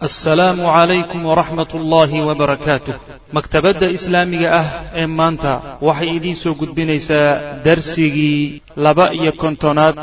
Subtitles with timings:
[0.00, 2.94] assalaamu calaykum waraxmat ullaahi wabarakaatuh
[3.36, 4.66] maktabadda islaamiga ah
[5.00, 5.52] ee maanta
[5.88, 7.28] waxay idiin soo gudbinaysaa
[7.66, 9.94] darsigii laba iyo kontonaad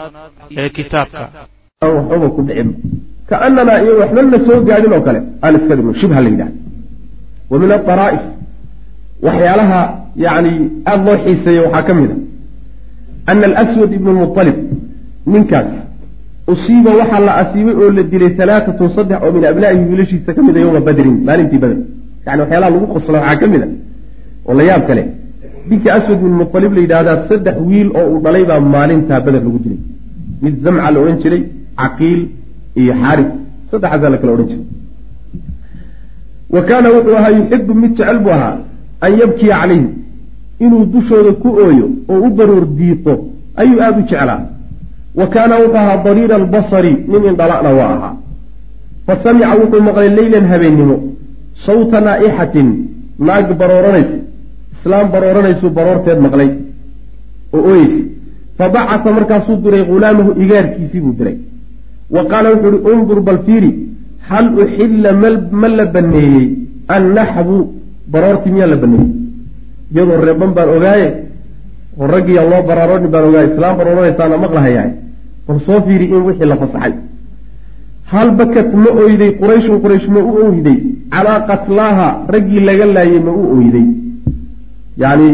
[0.62, 1.23] ee kitaabka.
[1.81, 2.70] Waxbaba ku dhicin.
[3.83, 5.20] Iyo waxba la soo gaadhin oo kale.
[5.44, 6.55] Aan iska dhigno shibha la yidhahda
[7.52, 8.23] wa min aaraa'if
[9.25, 9.79] waxyaalaha
[10.25, 10.52] yani
[10.86, 12.18] aada loo xiiseeya waxaa ka mid a
[13.32, 14.57] ana alaswad ibnu mualib
[15.34, 15.70] ninkaas
[16.54, 20.59] usiiba waxaa la asiibay oo la dilay alaatatun saddex oo min abnaa'ihi wiilashiisa ka mida
[20.66, 21.80] yowma badrin maalintii bader
[22.26, 23.67] yani waxyaalaha lagu qosla waxaa ka mid a
[24.48, 25.03] oo la yaab kale
[25.70, 29.59] ninka aswad ibnu mualib la yidhaahdaa saddex wiil oo uu dhalay baa maalintaa bader lagu
[29.66, 29.80] dilay
[30.44, 31.41] mid zamca la odhan jiray
[31.81, 32.22] caqiil
[32.81, 33.30] iyo xaarif
[33.72, 34.66] saddexaasaa la kala odhan jiray
[36.55, 38.53] wa kaana wuxuu ahaa yuxibu mid jecel buu ahaa
[39.05, 39.88] an yabkiya calayhim
[40.66, 43.14] inuu dushooda ku ooyo oo u baroor diiqo
[43.61, 44.39] ayuu aada u jeclaa
[45.20, 48.13] wa kaana wuxuu ahaa dariira albasari nin indhala'na waa ahaa
[49.08, 50.95] fa samica wuxuu maqlay leylan habeennimo
[51.66, 52.67] sawta naa'ixatin
[53.27, 54.17] naag barooranaysa.
[54.75, 56.50] Islaam barooranaysu baroorteed maqlay
[57.55, 58.02] oo ooyeysa
[58.58, 61.38] fa bacata markaasuu diray ghulaamahu igaarkiisii buu diray.
[62.16, 63.72] Wa qaala wuxuu uhi undur bal fiiri
[64.30, 65.11] hal uxilla
[65.61, 66.45] ma la baneeyey
[66.95, 67.58] annaxbu
[68.14, 69.11] baroortii miyaa la baneeyey
[69.94, 71.08] iyadoo reeban baan ogaaye
[71.99, 74.88] oo raggiya loo baraarooni baan ogaaye islaam barooranaysaana maqlahayaa
[75.48, 76.94] bal soo fiiri in wixii la fasaxay.
[78.12, 80.78] Hal bakat ma oyday qurayshun quraysh ma u oyday
[81.14, 83.86] calaa qatlaaha raggii laga laayay ma u oyday
[85.02, 85.30] yacni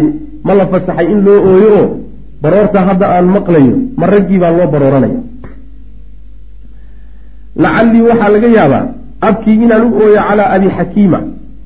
[0.46, 1.88] ma la fasaxay in loo ooyo oo
[2.42, 5.20] baroorta hadda aan maqlayo ma raggii baa loo barooranaya.
[7.64, 8.86] Lacallii waxaa laga yaabaa
[9.28, 11.20] abkii inaan u ooyo calaa abi xakiima.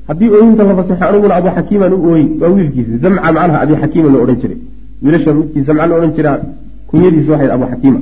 [0.08, 2.92] Haddii ooyinta la fasaxo aniguna abu xakiimaan u ooyi waa wiilkiisa.
[3.02, 4.58] Zamca macnaha abi xakiima loo odhan jiray.
[5.02, 6.30] Wiilasha midkii zamca loo odhan jira
[6.88, 8.00] kunyadiisa waxay abu xakiima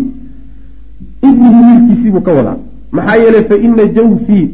[1.32, 2.56] ibnihi wiilkiisiibuu ka wadaa.
[2.96, 4.44] Maxaa yeelay fa ina jawfii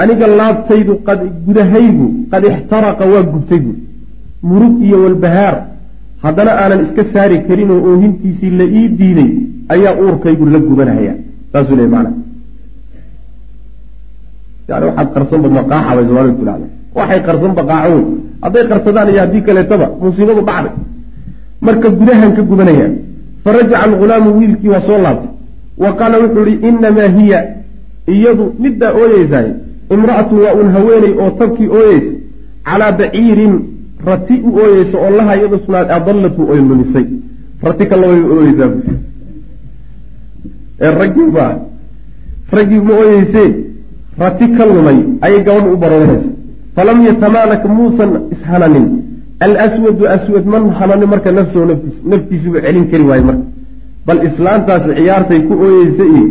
[0.00, 3.78] aniga laabtaydu qad gudahaygu qad ixtaraqa waa gubtay buui
[4.48, 5.56] murug iyo walbahaar
[6.24, 9.30] haddana aanan iska saari karin oo oohintiisii la ii diiday
[9.74, 11.14] ayaa uurkaygu la gubanahaya.
[11.52, 12.10] Saasuu leey maana
[14.68, 16.66] yani waxaad qarsanba maqaaxa bay somaalidu tidhahda
[16.98, 18.04] waxay qarsanba qaaco wey.
[18.44, 20.72] Hadday qarsadaan iyo haddii kaleetaba musiibadu dhacday
[21.66, 22.94] marka gudahan ka gubanayaan
[23.44, 25.30] farajaca alghulaamu wiilkii waa soo laabtay
[25.78, 27.40] wa qaala wuxuu ihi inamaa hiya.
[28.14, 29.48] Iyadu middaa ooyeysaay
[29.94, 32.12] imra'atu waa un haweeney oo tabkii ooyeysa
[32.64, 33.54] calaa baciirin
[34.06, 37.06] rati u ooyeysa oo laha iyadu sugnaad adallatu oy lumisay.
[37.62, 38.70] Rati kalla way ooyeysaa
[40.80, 41.46] ee raggii ma
[42.56, 43.50] raggii ma ooyeysee
[44.18, 46.30] rati ka lumay ayay gabadha u barooranaysa
[46.76, 48.86] falam yatamaalak muusan ishananin.
[49.40, 53.44] Alswadu aswad man hananin marka nafsahu naftiis naftiisuba celin kari waaye marka
[54.06, 56.24] bal islaantaasi ciyaartay ku ooyeysa iyo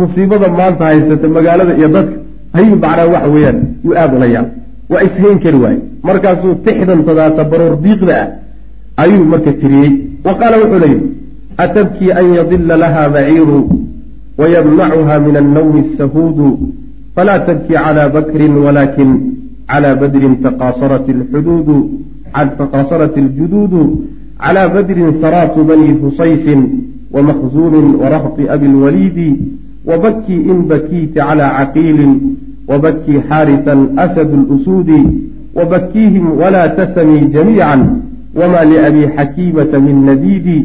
[0.00, 2.16] musiibada maanta haysata magaalada iyo dadka
[2.58, 4.48] ayuu macnaa waxa weeyaan uu aada ula yaab
[4.92, 5.78] waa ishayn kari waaye.
[6.08, 8.28] Markaasuu tixdan tadaata baroor diiqda ah
[9.02, 9.92] ayuu marka tiriyey.
[10.26, 11.00] Wa qaala wuxuu leyihi
[11.64, 13.58] atabkii an yadila laha baciiru
[14.38, 16.48] wayamnacuha min annawmi sahuudu
[17.14, 19.10] falaa tabkii cala bakrin walakin
[19.70, 21.76] cala badrin taqaasarat alxuduudu
[22.58, 23.82] taqaasarat aljuduudu
[24.44, 26.60] cala badrin saraatu bani husaysin
[27.14, 29.36] wamakhzuumin warahti abi lwaliidi
[29.86, 32.12] wabakii in bakiiti cala caqiilin
[32.68, 35.00] wabakii xaarisan asadu lusuudi
[35.54, 37.82] wabakiihim walaa tasamii jamiican
[38.34, 40.58] wama liabi xakiimata min nadiidi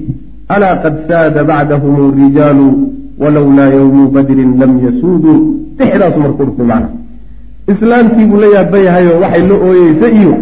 [0.47, 2.67] alaa qad saada bacdahum rijaalu
[3.19, 5.39] walowlaa yowmu badrin lam yasuuduu
[5.77, 6.89] dixdaasu marku dhuftay macna
[7.73, 10.33] islaamtii buu la yaaban yahayoo waxay la ooyeysa iyo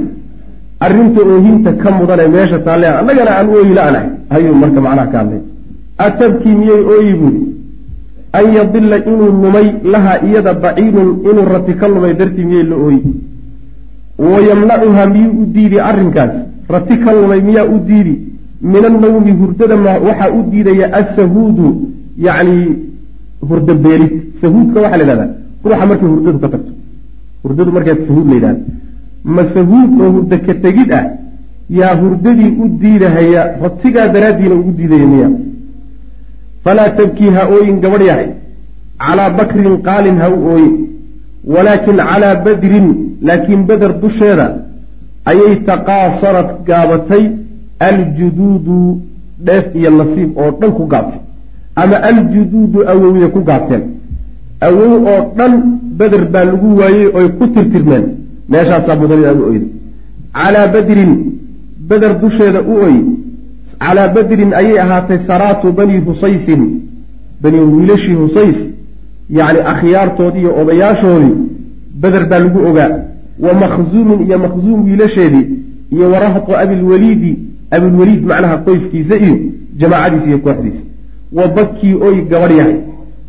[0.85, 5.41] arrinta oohinta ka mudane meesha taalle annagana aan ooyi la-nahay ayuu marka macnaha ka hadlay
[6.05, 7.41] atabkii miyay ooyi buuri
[8.37, 13.01] an yadilla inuu lumay laha iyada baciirun inuu rati ka lumay dartii miyay la ooyi.
[14.19, 16.33] Wayamnacuha miyuu u diidi arrinkaas
[16.69, 18.15] rati ka lumay miyaa u diidi
[18.61, 19.75] min annawmi hurdada
[20.07, 21.67] waxaa u diidaya asahuudu
[22.25, 22.57] yacni
[23.49, 25.29] hurda beelid sahuudka waxaa la yidhahdaa
[25.63, 26.71] ruuxa markay hurdadu ka tagto.
[27.43, 28.59] Hurdadu markaa sahuud la yidhahda
[29.35, 31.05] ma sahuud oo hurda ka tegid ah
[31.79, 35.29] yaa hurdadii u diidahaya ratigaa daraaddiina ugu diidaya miya
[36.67, 38.29] falaa tabkii ha ooyin gabadh yahay
[39.03, 40.73] calaa bakrin qaalin ha u ooyin
[41.53, 42.87] walaakin calaa badrin
[43.27, 44.47] laakiin beder dusheeda
[45.31, 47.23] ayay taqaasarat gaabatay
[47.89, 48.79] aljuduudu
[49.47, 51.21] dheef iyo nasiib oo dhan ku gaabtay
[51.81, 53.83] ama aljuduudu awowya ku gaabteen
[54.67, 55.53] awow oo dhan
[55.99, 58.05] beder baa lagu waayey oy ku tirtirmeen
[58.51, 59.71] meeshaasaa mudan inaad u oyday
[60.37, 61.13] calaa badrin
[61.89, 62.95] beder dusheeda u oy
[63.79, 66.61] calaa badrin ayay ahaatay saraatu bani husaysin
[67.41, 68.57] bani wiilashii husays
[69.29, 71.35] yacni akhyaartoodii iyo odayaashoodii
[72.01, 72.99] beder baa lagu ogaa.
[73.39, 75.45] Wa makhzuumin iyo makhzuum wiilasheedii
[75.91, 77.37] iyo warahqu abilwaliidi
[77.71, 79.37] abilwaliid macnaha qoyskiisa iyo
[79.77, 80.81] jamaacadiisa iyo kooxdiisa.
[81.33, 82.75] Wa bakii oy gabadh yahay.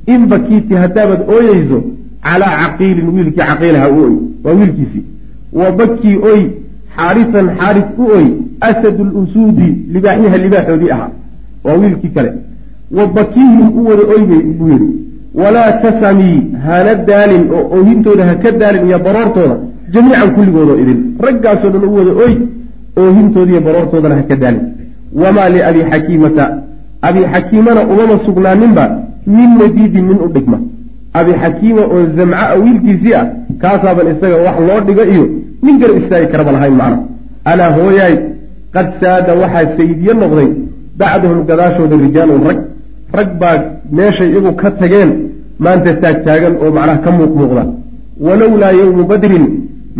[0.06, 1.83] In bakiiti haddaabad ooyeyso
[2.23, 4.12] calaa caqiilin wiilkii caqiilaha u oy
[4.45, 5.03] waa wiilkiisii.
[5.53, 6.41] Wa bakii oy
[6.99, 8.27] xaarisan xaaris u oy
[8.69, 11.11] asadu lusuudi libaaxyaha libaaxoodii ahaa
[11.65, 12.31] waa wiilkii kale.
[12.97, 14.89] Wa bakiihim u wada oybay buu yidhi
[15.41, 19.56] walaa tasamii hana daalin oo oohintooda ha ka daalin iyo baroortooda
[19.93, 20.99] jamiican kulligoodoo idin.
[21.27, 22.33] Raggaasoo dhan u wada oy
[23.00, 24.65] oohintoodiiyo baroortoodana ha ka daalin.
[25.23, 26.45] Wamaa liabi xakiimata
[27.09, 28.85] abi xakiimana umama sugnaaninba
[29.37, 30.59] min madiidin min u dhigma
[31.19, 33.26] abi xakiima oo zamca wiilkiisii ah
[33.62, 35.25] kaasaaban isaga wax loo dhigo iyo
[35.65, 36.99] nin garab istaagi karaba lahayn macna
[37.50, 38.15] alaa hooyaay
[38.75, 40.49] qad saada waxaa sayidyo noqday
[41.00, 42.59] bacdahum gadaashooda rijaalun rag.
[43.19, 43.56] Rag baa
[43.97, 45.11] meeshay iyagu ka tageen
[45.65, 47.62] maanta taagtaagan oo macnaha ka muuqmuuqda.
[48.26, 49.44] Walowlaa yowmu badrin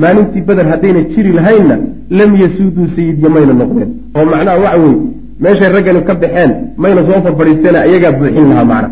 [0.03, 1.77] maalintii beder haddayna jiri lahaynna
[2.19, 3.91] lam yasuuduu sayidyo mayna noqdeen.
[4.17, 4.97] Oo macnaha waxa weye
[5.45, 6.51] meeshay raggani ka baxeen
[6.83, 8.89] mayna soo farfadhiisteena iyagaa buuxin lahaa macna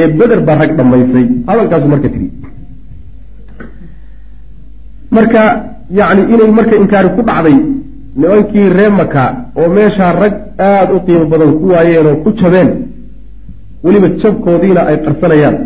[0.00, 1.24] ee beder baa rag dhammaysay.
[1.48, 2.26] Hadalkaasu marka tiri.
[5.16, 5.42] Marka
[5.98, 7.56] yacni inay marka inkaari ku dhacday
[8.20, 9.24] nimankii ree maka
[9.60, 10.34] oo meeshaa rag
[10.68, 12.70] aada u qiimo badan ku waayeen oo ku jabeen
[13.84, 15.56] weliba jabkoodiina ay qarsanayaan.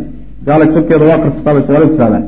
[0.47, 2.25] Gaala jabkeeda waa qarsataa bay soomaalida tirahdaan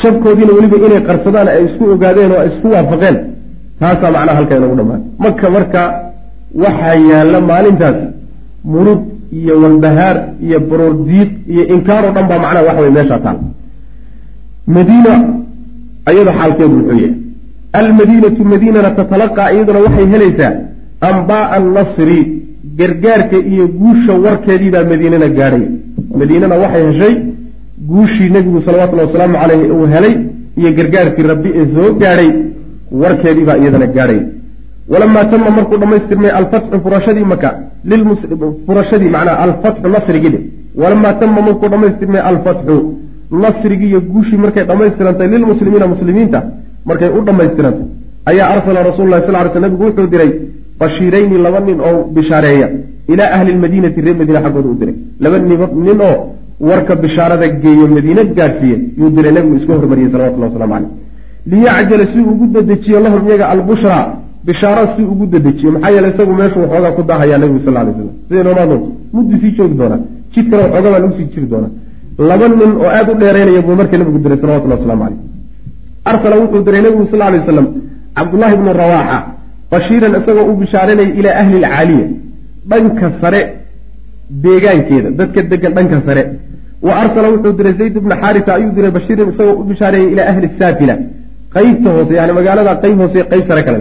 [0.00, 3.16] jabkoodiina weliba inay qarsadaan ay isku ogaadeen oo ay isku waafaqeen.
[3.80, 5.82] Taasaa macnaha halkaa inagu dhamaatay maka marka
[6.64, 7.98] waxaa yaalla maalintaas
[8.72, 9.00] murug
[9.38, 13.38] iyo walbahaar iyo baroor diiq iyo inkaaroo dhan baa macnaha waxa wey meeshaa taal.
[14.76, 15.12] Madiina
[16.10, 17.12] ayada xaalkeedu muxuu yahay.
[17.80, 20.52] Almadiinatu madiinana tatalaqaa iyaduna waxay helaysaa
[21.10, 22.18] ambaaa annasri
[22.78, 25.64] gargaarka iyo guusha warkeediibaa madiinana gaadhay.
[26.20, 27.14] Madiinana waxay heshay
[27.90, 30.14] guushii nebigu salawatullhi wasalaamu caleyhi uu helay
[30.60, 32.30] iyo gargaarkii rabbi ee soo gaadhay
[33.02, 34.20] warkeediibaa iyadana gaadhay
[34.92, 37.50] walamaa tama markuu dhammaystirmay alfatxu furashadii maka
[38.66, 40.40] furashadii macnaa alfatxu nasrigii
[40.82, 42.76] walamaa tama markuu dhammaystirmay alfatxu
[43.44, 46.42] nasrigii iyo guushii markay dhammaystirantay lilmuslimiina muslimiinta
[46.88, 47.86] markay u dhammaystirantay
[48.30, 50.30] ayaa arsala rasuulu lahi sal ly sl nabigu wuxuu diray
[50.80, 52.68] bashiirayni laba nin oo bishaareeya
[53.12, 56.16] ilaa ahli lmadiinati reer madiina xaggooda u diray laba nin oo
[56.68, 60.90] warka bishaarada geeyo madiine gaadhsiiye yuu diray nabigu iska hormariyey salawatullah waslamu caleyh
[61.50, 64.04] liyacjala si ugu dedejiyo lahum iyaga albushraa
[64.46, 68.10] bishaara si ugu dedejiyo maxaa yeele isagu meeshu waxoogaa ku daahayaa nabigu sal lay slam
[68.28, 70.00] siday noomaa doonto mudduu sii joogi doonaa.
[70.32, 71.72] Jidkana waxoogaa baa lagu sii jiri doonaa.
[72.28, 75.18] Laba nin oo aada u dheereynaya buu marka nabigu diray salawatullah waslamu caleyh
[76.10, 77.66] arsala wuxuu diray nabigu sal lay waslam
[78.16, 79.18] cabdullaahi bnu rawaaxa
[79.72, 82.06] bashiiran isagoo u bishaaranaya ilaa ahli lcaaliya
[82.70, 83.40] dhanka sare
[84.44, 85.08] deegaankeeda.
[85.18, 86.22] Dadka degan dhanka sare.
[86.86, 90.46] Wa arsala wuxuu diray zayd bna xaarita ayuu diray bashiiran isagoo u bishaareeyay ilaa ahli
[90.58, 90.94] saafila.
[91.54, 93.80] Qeybta hoose yani magaalada qeyb hoose qeyb sare kale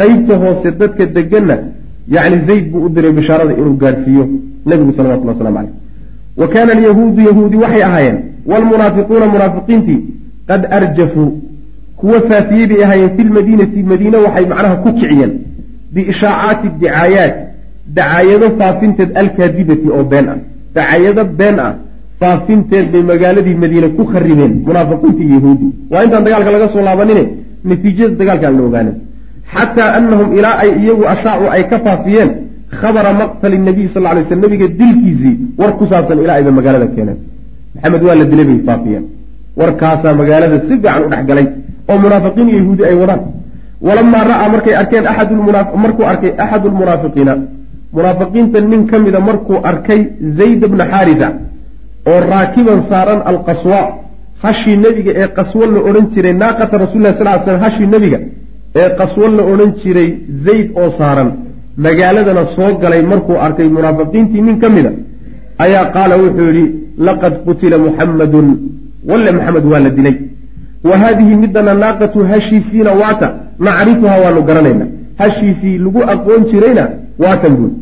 [0.00, 1.56] qeybta hoose dadka deganna
[2.14, 4.24] yani zayd buu u diray bishaarada inuu gaadhsiiyo
[4.70, 5.74] nabigu salawatullah waslamu caleyh
[6.40, 8.18] wa kaana alyahuudu yahuudi waxay ahaayeen
[8.50, 10.00] waalmunaafiquuna munaafiqiintii
[10.50, 11.30] qad arjafuu
[12.00, 15.32] kuwa faafiyey bay ahaayeen fi lmadiinati madiine waxay macnaha ku kiciyeen
[15.94, 17.36] biishaacaati dicaayaat
[17.96, 20.38] dacaayado faafinteed alkaadibati oo been ah.
[20.74, 21.74] Dacaayado been ah
[22.20, 25.68] faafinteed bay magaaladii madiine ku kharibeen munaafiqiinta iyo yahuudi.
[25.90, 27.22] Waa intaan dagaalka laga soo laabanine
[27.68, 28.96] natiijada dagaalka aan la ogaanin
[29.54, 32.30] xataa anahum ilaa ay iyagu ashaacu ay ka faafiyeen
[32.80, 37.18] khabara maqtali nabiy sal ly sl nabiga dilkiisii war ku saabsan ilaa ayba magaalada keeneen.
[37.74, 39.04] Maxamed waa la dilay bay faafiyeen.
[39.60, 41.46] Warkaasaa magaalada si fiican u dhex galay
[41.90, 43.22] oo munaafiqiin iyo yahuudi ay wadaan.
[43.86, 45.04] Walamaa ra'aa markay arkeen
[45.84, 47.34] markuu arkay axadu lmunaafiqiina
[47.92, 50.00] munaafiqiinta nin ka mida markuu arkay
[50.38, 51.28] zayd bna xaarisa
[52.10, 53.80] oo raakiban saaran alqaswa
[54.42, 58.18] hashii nebiga ee qaswo la odhan jiray naaqata rasulilah sal l slam hashii nebiga
[58.76, 60.10] ee qaswo la odhan jiray
[60.44, 61.30] zayd oo saaran
[61.84, 64.90] magaaladana soo galay markuu arkay munaafiqiintii nin ka mida
[65.64, 66.64] ayaa qaala wuxuu yidhi
[67.06, 68.46] laqad qutila muxammadun
[69.10, 70.16] walle maxamed waa la dilay.
[70.88, 73.28] Wa haadihi midana naaqatu hashiisiina waata
[73.66, 74.86] nacrifuha waanu garanayna
[75.20, 76.84] hashiisii lagu aqoon jirayna
[77.24, 77.72] waatan buul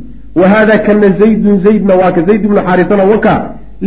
[0.41, 3.35] wa haada kana zaydun zaydna waa ka zayd ibnu xaarisana waka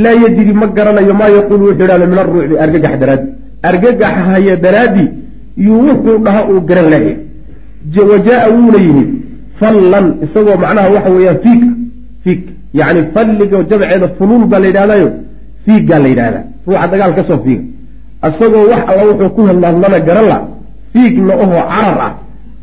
[0.04, 3.28] laa yadri ma garanayo maa yaquulu wuxuu idhahda min aruucbi argagax daraadi
[3.70, 5.06] argagax haya daraaddi
[5.58, 7.16] yuu wuxuu dhaha uu garan lahay.
[8.10, 9.10] Wa jaa wuuna yimid.
[9.60, 11.62] Fallan isagoo macnaha waxa weeyaan fiig
[12.24, 12.42] fiig.
[12.74, 15.10] Yacni falliga jamceeda fuluul baa la yidhahdayo
[15.66, 17.64] fiiggaa la yidhahdaa ruuxa dagaal ka soo fiiga.
[18.28, 20.38] Isagoo wax alla wuxuu ku hadlaadlana garan la
[20.94, 22.12] fiigna ohoo carar ah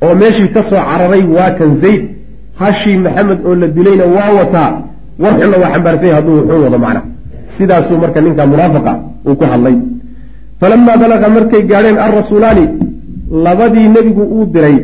[0.04, 2.02] oo meeshii ka soo cararay waa kan zayd.
[2.61, 4.71] Hashii maxamed oo la dilayna waa wataa.
[5.23, 7.02] War xunna waa xambaarsanya hadduu wuxuu wado macna.
[7.57, 8.92] Sidaasuu marka ninka munaafiqa
[9.26, 9.76] uu ku hadlay
[10.60, 12.64] falamaa balaqa markay gaadheen alrasuulaani
[13.44, 14.78] labadii nebigu uu diray.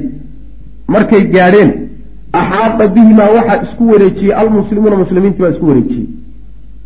[0.89, 1.71] markay gaadheen
[2.41, 6.07] axaada bihimaa waxaa isku wareejiyey almuslimuuna muslimiintii baa isku wareejiyey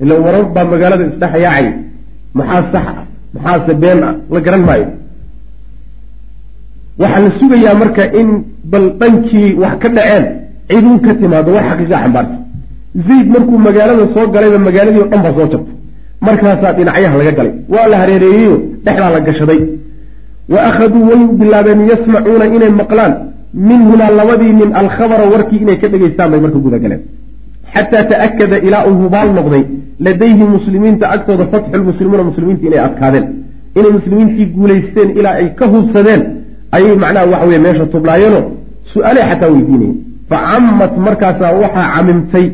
[0.02, 1.66] ila warar baa magaalada isdhexyaacay
[2.38, 3.04] maxaa sax ah
[3.35, 4.88] maxaase been ah la garan maayo
[7.00, 8.28] waxaa la sugayaa marka in
[8.73, 10.25] bal dhankii wax ka dhaceen
[10.68, 12.40] ciduun ka timaado wax xaqiiqa xambaarsan
[13.07, 15.76] zayd markuu magaalada soo galayba magaaladii o dhan baa soo jabtay
[16.27, 17.53] markaasaa dhinacyaha laga galay.
[17.75, 19.61] Waa la hareereeyeyo dhexdaa la gashaday.
[20.53, 23.13] Wa akhaduu way bilaabeen yasmacuuna inay maqlaan.
[23.69, 27.01] Minhumaa labadii nin alkhabara warkii inay ka dhegaystaan bay marka gudagaleen.
[27.75, 29.63] Xataa ta'akada ilaa uu hubaal noqday
[30.07, 33.27] ladayhi muslimiinta agtooda fatxu lmuslimuuna muslimiinta inay adkaadeen.
[33.79, 36.23] Inay muslimiintii guulaysteen ilaa ay ka hubsadeen.
[36.77, 38.43] Ayay macnaha waxa weye meesha tublaayeenoo
[38.93, 39.97] su'aaley xataa weydiinayeen.
[40.31, 42.47] Facammat markaasaa waxaa camimtay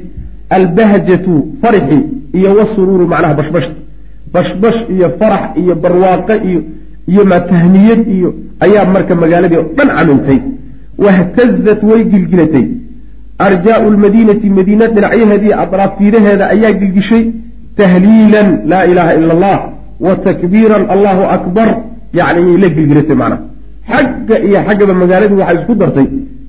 [0.56, 1.98] albahjatu farxi
[2.38, 3.78] iyo wasuruuru macnaha bashbashta
[4.34, 6.60] bashbash iyo farax iyo barwaaqo iyo
[7.12, 8.30] iyo matahniyad iyo
[8.64, 10.38] ayaa marka magaaladii oo dhan camimtay
[11.04, 12.66] wahtazat way gilgilatay
[13.46, 17.24] arjaau lmadiinati madiina dhinacyaheeda iyo adraaf fiidaheeda ayaa gilgishay
[17.80, 19.58] tahliilan laa ilaaha ila allah
[20.06, 21.68] wa takbiiran allahu akbar
[22.20, 23.42] yani la gilgilatay macnaha
[23.90, 26.06] xagga iyo xaggaba magaaladii waxay isku dartay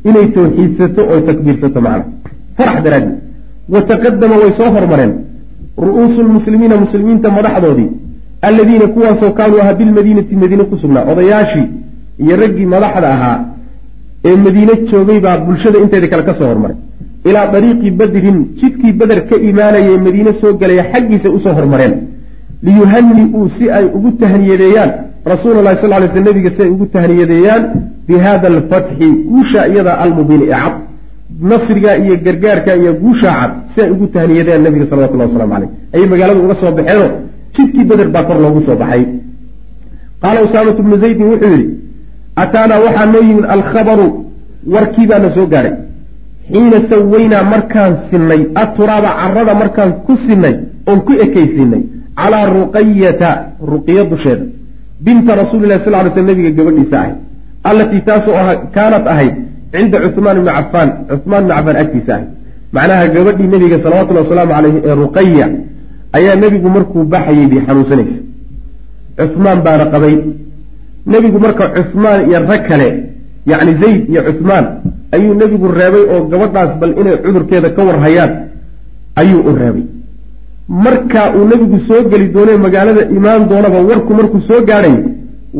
[0.10, 2.06] inay tawxiidsato oo takbiirsato macnaha
[2.58, 3.16] farax daraadii
[3.74, 5.14] wa taqadama way soo hormareen
[5.86, 7.90] ru'uusu lmuslimiina muslimiinta madaxdoodii
[8.48, 11.68] alladiina kuwaasoo kaanuu ahaa bilmadiinati madiine ku sugnaa odayaashii
[12.24, 13.38] iyo raggii madaxda ahaa
[14.26, 16.78] ee madiine joogay baa bulshada inteeda kale ka soo hormaray
[17.30, 21.94] ilaa dariiqi badrin jidkii beder ka imaanaya madiine soo galaya xaggiisa u soo hormareen
[22.66, 24.92] liyuhani-uu si ay ugu tahniyadeeyaan
[25.34, 27.64] rasuula lahi sal lay sl nabiga si ay ugu tahniyadeeyaan
[28.08, 30.74] bi hada alfatxi guusha iyada almubiini ee cad
[31.29, 36.39] nasriga iyo gargaarka iyo guushaa cad si ugu tahniyadeeyaan nabiga salawatullah waslamu caleyh ayay magaalada
[36.46, 37.10] uga soo baxeenoo
[37.55, 39.03] jidkii beder baa kor loogu soo baxay.
[40.22, 41.67] Qaala usaamatu bnu zaydin wuxuu yidhi
[42.44, 44.08] ataanaa waxaa noo yimid alkhabaru?
[44.74, 45.74] Warkii baana soo gaadhay
[46.51, 50.55] xiina sawaynaa markaan sinnay aturaaba carada markaan ku sinnay
[50.89, 51.84] oon ku ekaysiinay
[52.20, 53.29] calaa ruqayata
[53.72, 54.46] ruqiya dusheeda.
[55.05, 57.15] Binta rasuulilahi sal ly sl nabiga gabadhiisa ahayd
[57.70, 58.36] allatii taasoo
[58.75, 59.36] kaanat ahayd
[59.75, 62.27] cinda cuhmaan ibni cafaan cuhmaan ibni cafaan agtiisa ahayd
[62.75, 65.48] macnaha gabadhii nebiga salawatullhi wasalaamu caleyhi ee ruqaya
[66.17, 68.17] ayaa nebigu markuu baxayay bay xanuunsanaysa.
[69.20, 70.13] Cuhmaan baana qabay
[71.13, 72.88] nebigu marka cuhmaan iyo rag kale
[73.51, 74.65] yacni zayd iyo cuhmaan
[75.15, 78.32] ayuu nebigu reebay oo gabadhaas bal inay cudurkeeda ka warhayaan
[79.22, 79.86] ayuu u reebay.
[80.86, 84.96] Marka uu nebigu soo geli doonee magaalada imaan doonaba warku markuu soo gaadhay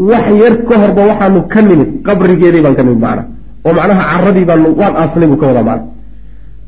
[0.10, 3.24] wax yar ka horba waxaanu ka nimid qabrigeedii baan ka nimid macna
[3.66, 5.88] oo macnaha caradii baanu waan aasnay buu ka wadaa macna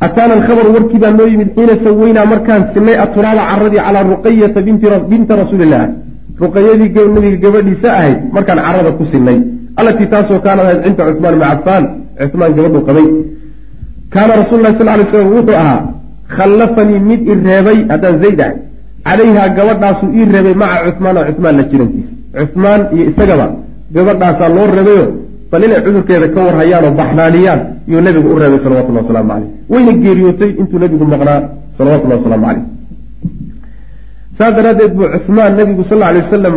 [0.05, 4.59] ataana alkhabaru warkii baa noo yimid xiina sawaynaa markaan sinay aturaaba caradii calaa ruqayata
[5.11, 5.83] binta rasuulilah
[6.41, 9.37] ruqayadii nabiga gabadhiisa ahayd markaan carada ku sinay
[9.79, 11.83] allatii taasoo kaanad ahayd cinda cuhmaan ibni cafaan
[12.31, 13.07] cuhmaan gabadhuu qabay.
[14.13, 15.81] Kaana rasul lahi sal lay slam wuxuu ahaa
[16.35, 18.55] khallafanii mid i reebay haddaan zayd ahay
[19.07, 22.13] calayhaa gabadhaasuu ii reebay maca cuhmaana cuhmaan la jirankiisa.
[22.37, 23.47] Cuhmaan iyo isagaba
[23.95, 25.05] gabadhaasaa loo reebayo
[25.51, 29.91] bal inay cudurkeeda ka warhayaan oo baxnaaniyaan iyuu nabigu u reebay salawatullahi wasalaamu caleyh wayna
[30.03, 31.39] geeriyootay intuu nabigu maqnaa
[31.77, 32.65] salawatullahi wasalaamu caleyh
[34.37, 36.55] saas daraaddeed buu cuhmaan nabigu sal alla alay wasalam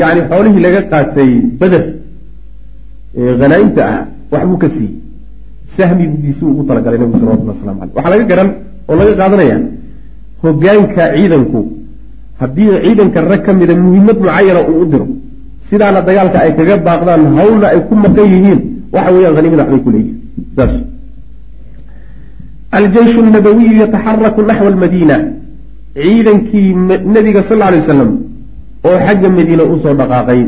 [0.00, 1.82] yani xoolihii laga qaatay beder
[3.42, 3.98] hanaaimta ah
[4.32, 4.92] waxbuu ka siiyey.
[5.76, 8.48] Sahmigiisuu ugu talagalay nabigu salawatullah waslamu aleyh waxaa laga garan
[8.88, 9.56] oo laga qaadanaya
[10.42, 11.60] hogaanka ciidanku.
[12.40, 15.06] Haddii ciidanka rag ka mida muhiimad mucayana uu u diro
[15.70, 18.60] sidaana dagaalka ay kaga baaqdaan hawlna ay ku maqan yihiin
[18.94, 20.18] waxa weeyaan haniimada waxbay ku leeyihiin
[20.56, 20.72] saas.
[22.78, 25.16] Aljeyshu nabawiyu yataxaraku naxwa almadiina.
[26.02, 26.68] Ciidankii
[27.14, 28.10] nabiga sal alay wasalam
[28.88, 30.40] oo xagga madiina u soo dhaqaaqay.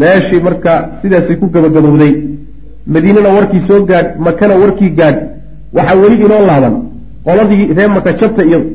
[0.00, 2.12] Meeshii marka sidaasay ku gabagabowday
[2.94, 5.18] madiinana warkii soo gaadh makana warkii gaadh
[5.76, 6.74] waxaa weli inoo laaban.
[7.26, 8.66] Qoladii ree maka jabta iyadu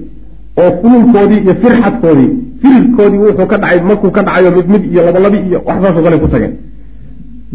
[0.62, 2.30] oo fululkoodii iyo firxadkoodii
[2.66, 6.28] firirkoodii wuxuu ka dhacay markuu ka dhacayo mid mid iyo labalabi iyo wax kale ku
[6.34, 6.54] tageen.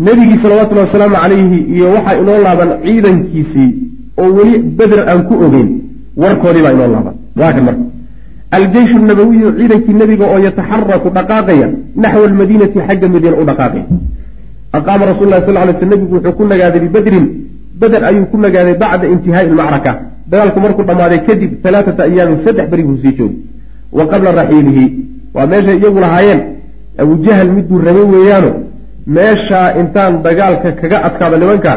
[0.06, 3.70] Nebigii salawatullahi wasalaamu calayhi iyo waxaa inoo laaban ciidankiisii
[4.20, 5.68] oo weli beder aan ku ogeyn
[6.22, 7.84] warkoodii baa inoo laaban waa marka
[8.56, 11.68] aljeyshu nabawiyu ciidankii nebiga oo yataxaraku dhaqaaqaya
[12.02, 13.86] naxwa almadiinati xagga madiina u dhaqaaqaya.
[14.78, 17.26] Aqaama rasul lah sal lay sl nebigu wuxuu ku nagaaday bibedrin
[17.80, 19.92] beder ayuu ku nagaaday bacda intihaai lmacraka
[20.30, 23.49] dagaalku markuu dhammaaday kadib alaaata ayaamin saddex beri buu sii joogay
[23.98, 24.84] wa qabla raxiilihi
[25.34, 26.40] waa meeshay iyagu lahaayeen.
[27.02, 28.50] Abujahal miduu rabay weeyaano
[29.16, 31.72] meeshaa intaan dagaalka kaga adkaado nimanka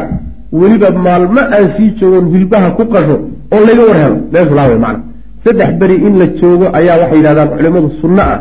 [0.52, 3.16] weliba maalmo aan sii joogon hilbaha ku qasho
[3.52, 4.16] oo layga war helo.
[4.32, 5.00] Meeshu laawe macna.
[5.44, 8.40] Saddex beri in la joogo ayaa waxay yidhahdaan culimadu sunno ah.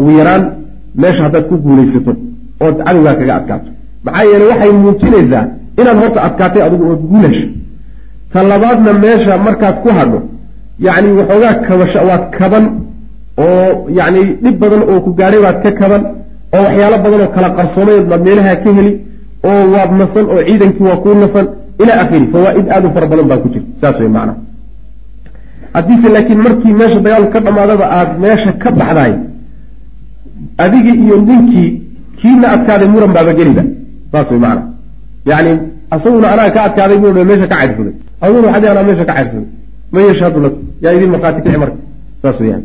[0.00, 0.42] Ugu yaraan
[1.02, 2.12] meesha haddaad ku guulaysato
[2.64, 3.70] ood cadowgaa kaga adkaato.
[4.04, 5.44] Maxaa yeeley waxay muujinaysaa
[5.80, 7.48] inaad horta adkaatay adigu ood guulasho
[8.32, 10.18] ta labaadna meesha markaad ku hadho
[10.86, 12.64] yacni waxoogaa kabasho waad kaban
[13.44, 16.02] oo yacni dhib badan oo ku gaadhay baad ka kaban
[16.56, 18.92] oo waxyaalo badan oo kala qarsoomay baad meelaha ka heli
[19.48, 21.46] oo waad nasan oo ciidankii waa kuu nasan
[21.82, 24.36] ilaa akhiri fawaa-id aada u fara badan baa ku jirta saas wey macnaha
[25.76, 29.12] haddiise laakiin markii meesha dagaalku ka dhamaadaba aada meesha ka baxdaay
[30.64, 31.70] adigii iyo ninkii
[32.20, 33.62] kiina adkaaday muran baaba geliba
[34.12, 34.66] saas wey macnaha
[35.30, 35.52] yacni
[35.94, 39.46] asaguna anaa ka adkaaday buu meesha ka caydsaday aduna waxadi anaa meesha ka caydsaday
[39.92, 41.78] ma yashhadu lakum yaa idin markhaati kici marka
[42.22, 42.62] saas weyaan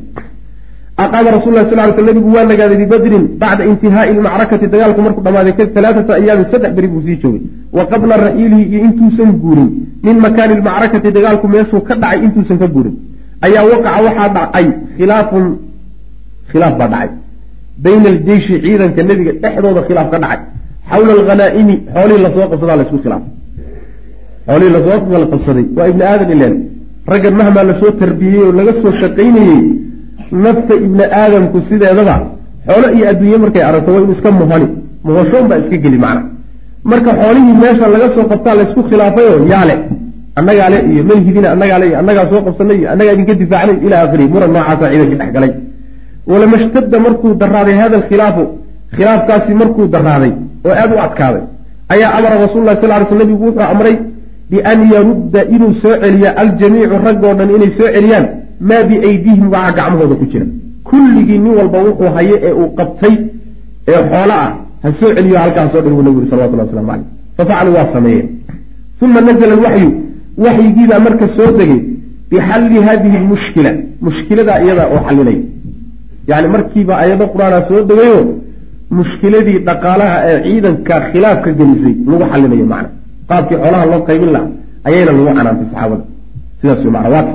[0.98, 5.24] aqaama rasul lah sal ly sl nabigu waa nagaaday bibadrin bacda intihaai lmacrakati dagaalku markuu
[5.26, 7.42] dhamaaday alaaata ayaamin saddex beri buu sii joogay
[7.78, 9.70] wa qabla raxiilihi iyo intuusan guurin
[10.04, 12.96] min makaani lmacrakati dagaalku meeshuu ka dhacay intuusan ka guurin
[13.46, 15.46] ayaa waqaca waxaa dhacay khilaafun
[16.52, 17.10] khilaaf baa dhacay
[17.86, 20.42] bayna aljeyshi ciidanka nebiga dhexdooda khilaaf ka dhacay
[20.92, 23.32] xawla alghanaa'imi xoolihii la soo qabsadaa laysku khilaafay
[24.48, 25.00] xoolihii la soo
[25.34, 26.56] qabsaday waa ibni aadan ilen
[27.14, 29.62] raggan mahmaa la soo tarbiyeyey oo laga soo shaqaynayey
[30.32, 32.15] nafta ibni aadamku sideedaba
[32.68, 34.68] xoolo iyo adduunye markay aragto waa inu iska muhani.
[35.03, 36.24] Muhashoon baa iska geli macna.
[36.84, 39.75] Marka xoolihii meesha laga soo qabtaa laysku khilaafayoo yaale
[40.39, 44.01] annagaa le iyo malhidina annagaa le iyo annagaa soo qabsanay iyo annagaa idinka difaacnay ilaa
[44.06, 45.51] akhirihi muran noocaasa ciidankii dhex galay.
[46.32, 48.44] Walama shtadda markuu daraaday hada alkhilaafu
[48.96, 50.32] khilaafkaasi markuu daraaday
[50.65, 51.44] oo aada u adkaaday
[51.94, 53.96] ayaa amara rasuulu lah sal ly sl nabigu wuxuu amray
[54.51, 58.25] bian yarudda inuu soo celiya aljamiicu raggoo dhan inay soo celiyaan
[58.70, 60.46] maa biaydihim waxa gacmahooda ku jira.
[60.89, 63.15] Kulligii nin walba wuxuu haye ee uu qabtay
[63.91, 64.50] ee xoolo ah
[64.84, 67.05] ha soo celiyo halkaasoo dhan buu nabigu yuri salawatullah waslamu caleyh
[67.38, 68.27] fafacaluu waa sameeyeen.
[69.05, 69.89] Uma nazla alwaxyu
[70.46, 71.82] waxyigiibaa marka soo degay
[72.32, 73.72] bixalli hadihi lmushkila
[74.08, 75.41] mushkiladaa iyadaa oo xalinaya
[76.29, 78.20] yani markiiba ayado qur'aanaa soo degayo
[79.00, 82.89] mushkiladii dhaqaalaha ee ciidanka khilaafka gelisay lagu xalinayo macna.
[83.29, 84.50] Qaabkii xoolaha loo qaybin lahaa
[84.88, 86.03] ayayna lagu canaantay saxaabada.
[86.59, 87.33] Sidaas wey macna waata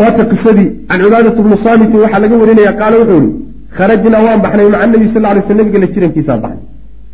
[0.00, 3.30] waata qisadii can cibaadati bnu saamitin waxaa laga warinaya qaala wuxuu ihi
[3.76, 6.62] kharajnaa waan baxnay maca nabi sal lay sl nabiga la jirankiisaan baxnay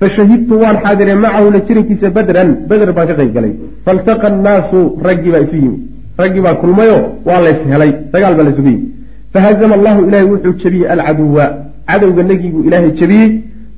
[0.00, 3.52] fashahidtu waan xaadiray macahu la jirankiisa badran beder baan ka qayb galay
[3.86, 5.78] faltaqa annaasu raggii baa isu yimi.
[6.22, 6.96] Raggii baa kulmayo
[7.28, 8.84] waa lays helay dagaal baa laysugu yimi.
[9.32, 11.44] Fahazama allahu ilaahay wuxuu jabiyey alcaduwa.
[11.88, 13.30] Cadowga nagiibuu ilaahay jabiyey.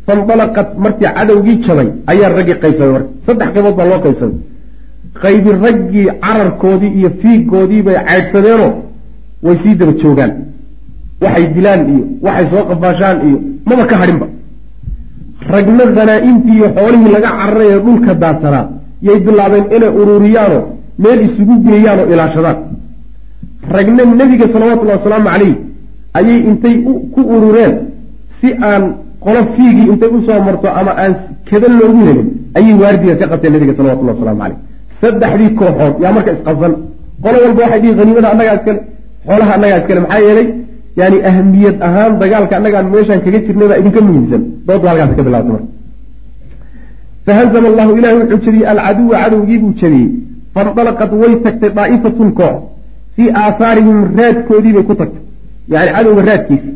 [0.07, 3.09] Faindalaqat markii cadowgii jabay ayaa raggii qaybsamay marka.
[3.27, 4.37] Saddex qaybood baa loo qaybsamay
[5.23, 8.73] qaybi raggii cararkoodii iyo fiigoodii bay caydhsadeenoo
[9.45, 10.33] way sii daba joogaan.
[11.23, 14.27] Waxay dilaan iyo waxay soo qafaashaan iyo maba ka hadhinba.
[15.53, 18.65] Ragna hanaa-imtii iyo xoolihii laga cararay ee dhulka daadsanaa
[19.07, 20.63] yay bilaabeen inay ururiyaanoo
[21.03, 22.59] meel isugu geeyaan oo ilaashadaan.
[23.77, 25.55] Ragna nebiga salawatullahi wasalaamu calayh
[26.19, 26.75] ayay intay
[27.15, 27.73] ku urureen
[28.41, 28.83] si aan
[29.25, 31.13] qolo fiigii intay u soo marto ama aan
[31.51, 32.29] kada loogu helin.
[32.59, 34.59] Ayay waardiga ka qabteen nebiga salawatullahi waslamu caleyh
[35.01, 36.73] saddexdii kooxood yaa marka isqabsan.
[37.25, 38.81] Qolo walba waxay dhihi haniimada annagaa iskale
[39.27, 40.49] xoolaha annagaa iskale maxaa yeelay
[41.01, 44.43] yani ahamiyad ahaan dagaalka annagaan meeshaan kaga jirnay baa idinka muhiimsan.
[44.67, 45.69] Doodba halkaas ka bilaabta marka.
[47.27, 50.11] Fahazama allahu ilahi wuxuu jabiyey alcaduwa cadowgiibuu jabiyey.
[50.55, 52.57] Faindalaqat way tagtay daa'ifatun koox.
[53.17, 55.23] Fii aahaarihim raadkoodiibay ku tagtay.
[55.75, 56.73] Yani cadowga raadkiisa.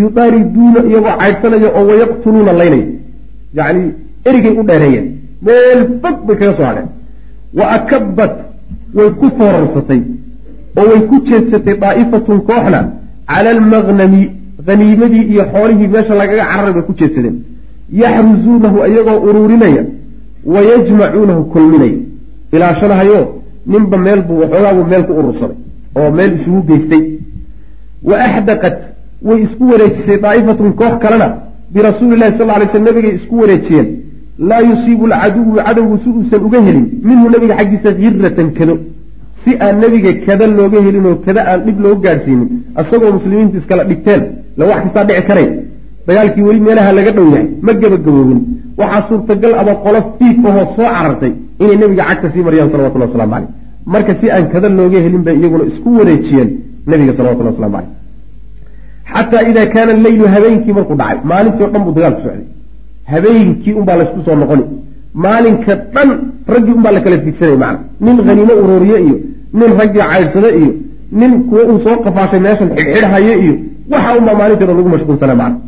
[0.00, 2.88] Yudaariduuna iyagoo caydhsanaya oo wayaqtuluuna laynaya.
[3.58, 3.82] Yani
[4.28, 5.06] erigay u dheereeyeen.
[5.46, 6.88] Meel fog bay kaga soo hadheen
[7.54, 8.36] wa akabat
[8.94, 10.00] way ku foorarsatay
[10.76, 12.80] oo way ku jeedsatay daa'ifatun kooxna
[13.26, 14.22] cala almaqnami
[14.66, 17.36] haniimadii iyo xoolihii meesha lagaga cararay bay ku jeedsadeen.
[18.02, 19.82] Yaxrusuunahu iyagoo uruurinaya
[20.52, 21.98] wa yajmacuunahu kulminaya
[22.52, 23.20] ilaashanahayo
[23.66, 25.56] ninba meel buu waxoogaabuu meel ku urursaday
[25.98, 27.02] oo meel isugu geystay.
[28.08, 28.78] Wa axdaqat
[29.22, 31.28] way isku wareejisay daa'ifatun koox kalena
[31.74, 33.88] birasuuli llahi sal ly sl nabigay isku wareejiyeen
[34.50, 38.74] laa yusiibu alcaduwu cadowgu si uusan uga helin minhu nabiga xaggiisa hiratan kado.
[39.42, 42.48] Si aan nebiga kada looga helin oo kada aan dhib looga gaadhsiinin
[42.80, 44.22] isagoo muslimiintu iskala dhigteen
[44.58, 45.48] la wax kastaa dhici karay.
[46.06, 48.40] Dagaalkii weli meelaha laga dhow yahay ma gebagaboobin
[48.80, 53.32] waxaa suurtagal aba qolo fiig ahoo soo carartay inay nebiga cagta sii mariyaan salawatullah waslamu
[53.34, 53.48] caleyh
[53.92, 56.48] marka si aan kada looga helin bay iyaguna isku wareejiyeen
[56.90, 57.90] nebiga salawatullah waslamu caleyh
[59.12, 62.44] xataa idaa kaana leylu habeenkii markuu dhacay maalintii o dhan buu dagaalku socday
[63.12, 64.64] habeenkii unbaa laysku soo noqoni.
[65.24, 66.08] Maalinka dhan
[66.54, 67.78] raggii unbaa la kala figsanay macna.
[68.04, 69.16] Nin haniimo uruuriye iyo
[69.58, 70.70] nin raggii caydsade iyo
[71.20, 73.54] nin kuwa uu soo qafaashay meeshan xidhxidhahaye iyo
[73.92, 75.58] waxa unbaa maalinteeda lagu mashquulsana macna.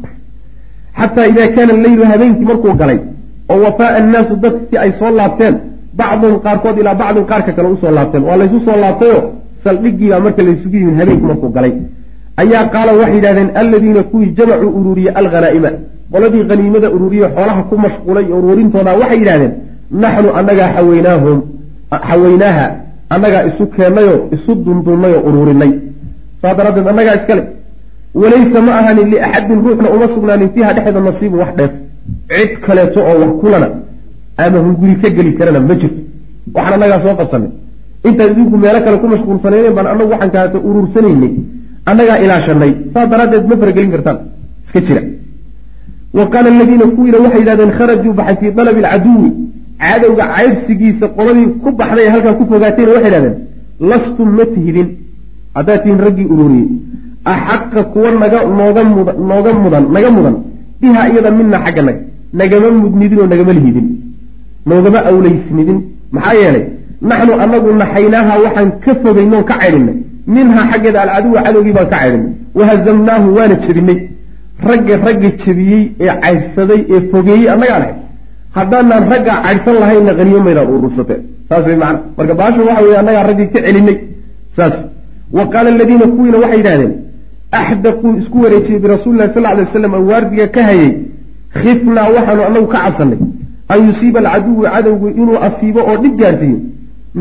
[0.99, 2.99] Xataa idaa kaana leylu habeenkii markuu galay
[3.53, 5.55] oo wafaa annaasu dadkii ay soo laabteen
[5.99, 8.23] bacduhum qaarkood ilaa bacdin qaarka kale u soo laabteen.
[8.29, 9.19] Waa laysu soo laabtayo
[9.65, 11.73] saldhigiibaa marka laysugu yimin habeenkii markuu galay.
[12.43, 15.71] Ayaa qaala waxay yidhahdeen alladiina kuwii jamacuu ururiye alghanaa'ima
[16.13, 19.53] qoladii haniimada ururiye xoolaha ku mashquulay uruurintooda waxay yidhahdeen
[20.03, 21.39] naxnu annagaa xaweynaahum
[22.09, 22.67] xaweynaaha
[23.15, 25.71] annagaa isu keennayoo isu dundunnayoo uruurinay
[26.43, 27.43] saa daraaddeed annagaa iskale
[28.23, 31.73] walaysa ma ahanin liaxadin ruuxna uma sugnaanin fiiha dhexeeda nasiibu wax dheef
[32.31, 33.69] cid kaleeto oo wax kulana
[34.45, 36.01] ama hunguri ka geli karana ma jirto.
[36.57, 37.51] Waxaan annagaa soo qabsanay.
[38.09, 41.33] Intaad idinku meelo kale ku mashquulsanayneen baan annagu waxaan kaata uruursanaynay
[41.91, 44.19] annagaa ilaashanay saas daraaddeed ma faragelin kartaan.
[44.67, 45.01] Iska jira
[46.19, 49.31] wa qaala aladiina kuwiina waxay yidhahdeen kharajuu baxay fii dalabi alcaduwi
[49.81, 53.37] cadowga caybsigiisa qoladii ku baxday ee halkaa ku fogaatayna waxay yidhahdeen
[53.91, 54.89] lastum ma tihidin
[55.57, 56.69] haddaad tihin raggii ururiyey
[57.33, 60.37] axaqa kuwa naga nooga mudan nooga mudan naga mudan
[60.81, 62.01] biha iyada mina xagga naga
[62.41, 63.87] nagama mudnidin oo nagama lihidin
[64.67, 65.79] noogama awleysnidin
[66.15, 66.65] maxaa yeelay
[67.11, 69.97] naxnu anagu naxaynaaha waxaan ka fogaynoo ka caydhinay
[70.37, 73.99] minhaa xaggeeda alcaduwa cadowgii baan ka caydhinay wahazamnaahu waana jebinay
[74.69, 77.95] ragga ragga jebiyey ee caydhsaday ee fogeeyey annagaan ahay.
[78.57, 83.25] Haddaanaan raggaa caydhsan lahayna haniyo maydaan urursateen saas way macana marka baasha waxa weye annagaa
[83.31, 83.97] raggii ka celinay.
[84.57, 84.75] Saas.
[85.37, 86.93] Wa qaala aladiina kuwiina waxay yidhahdeen
[87.61, 90.93] axdaquu isku wareejiyey birasuuli lahi sal ly waslam oo waardiga ka hayay.
[91.61, 93.19] Khifnaa waxaanu anagu ka cabsanay
[93.73, 96.59] an yusiiba alcaduwu cadowgu inuu asiibo oo dhib gaarsiiyo.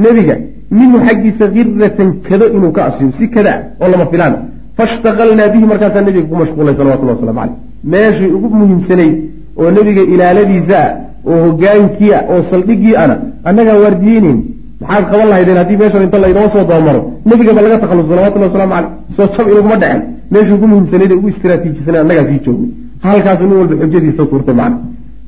[0.04, 0.36] Nebiga
[0.78, 3.12] minhu xaggiisa hiratan kado inuu ka asiibo.
[3.20, 4.36] Si kada oo lama filaan
[4.80, 7.56] fashtaqalnaa bihi markaasaa nebiga ku mashquulay salawatullah waslamu caleyh
[7.94, 9.16] meeshii ugu muhiimsanayd
[9.60, 10.92] oo nebiga ilaaladiisa ah
[11.30, 13.16] oo hogaankii ah oo saldhigii ana
[13.50, 14.38] annagaa waardiyeyneyn
[14.82, 18.92] maxaad qaban lahaydeen haddii meeshan inta laynoo soo dabamaro nebigaba laga takhalluso salawatullahi waslamu caleyh
[19.18, 20.02] soo jab inaguma dhecen
[20.34, 22.72] meeshii ugu muhiimsanayd ee ugu istraatiijisanay annagaa sii joognay
[23.08, 24.78] halkaasu nin walba xujadiisa tuurtay macna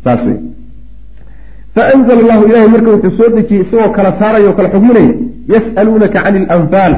[0.03, 0.39] saas wey
[1.75, 5.13] faanzla allahu ilahay marka wuxuu soo dejiyey isagoo kala saaraya o kala xugminaya
[5.53, 6.93] yas'aluunaka can ilanfaal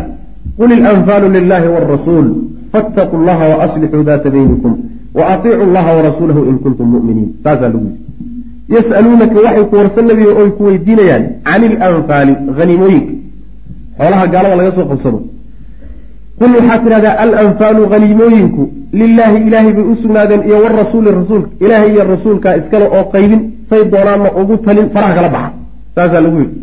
[0.60, 2.28] qul ilanfaalu lilahi wاrasuul
[2.74, 4.74] faاtaquu llaha waaslixuu daata baynikum
[5.20, 8.04] waatiicuu llaha warasuulahu in kuntum muminiin saasaa lagu yii
[8.76, 13.14] yasaluunaka waxay ku warsan nabigo oy ku weydiinayaan can ilanfaali haniimooyinka
[13.98, 15.20] xoolaha gaalada laga soo qabsado.
[16.40, 18.64] qul waxaa tidhahdaa alanfaalu haniimooyinku
[19.02, 23.82] lilaahi ilaahay bay u sugnaadeen iyo warasuuli rasuulka ilaahay iyo rasuulkaa iskale oo qaybin say
[23.94, 25.52] doonaanna ugu talin faraha kala baxa.
[25.96, 26.58] saasaa lagu yidhi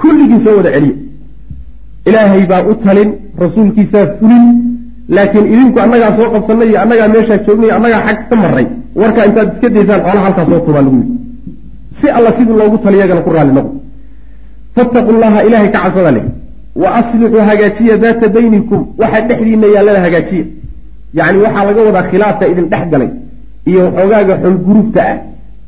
[0.00, 0.96] kulligii soo wada celiya
[2.08, 3.10] ilaahay baa u talin
[3.42, 4.44] rasuulkiisaa fulin
[5.16, 8.66] laakiin idinku annagaa soo qabsanay iyo annagaa meeshaa joognay annagaa xag ka maray
[9.00, 11.14] warkaa intaad iska daysaan xoolaha halkaa soo tubaa lagu yidhi.
[11.98, 13.70] Si alla sidii loogu taliyagana ku raalli noqo
[14.76, 16.24] fattaqu llaha ilaahay ka cabsada leh.
[16.82, 20.44] Wa aslixuu hagaajiya daata baynikum waxaa dhexdiina yaallana hagaajiya.
[21.18, 23.10] Yacni waxaa laga wadaa khilaafka idin dhex galay
[23.70, 25.16] iyo xoogaaga xolgurubta ah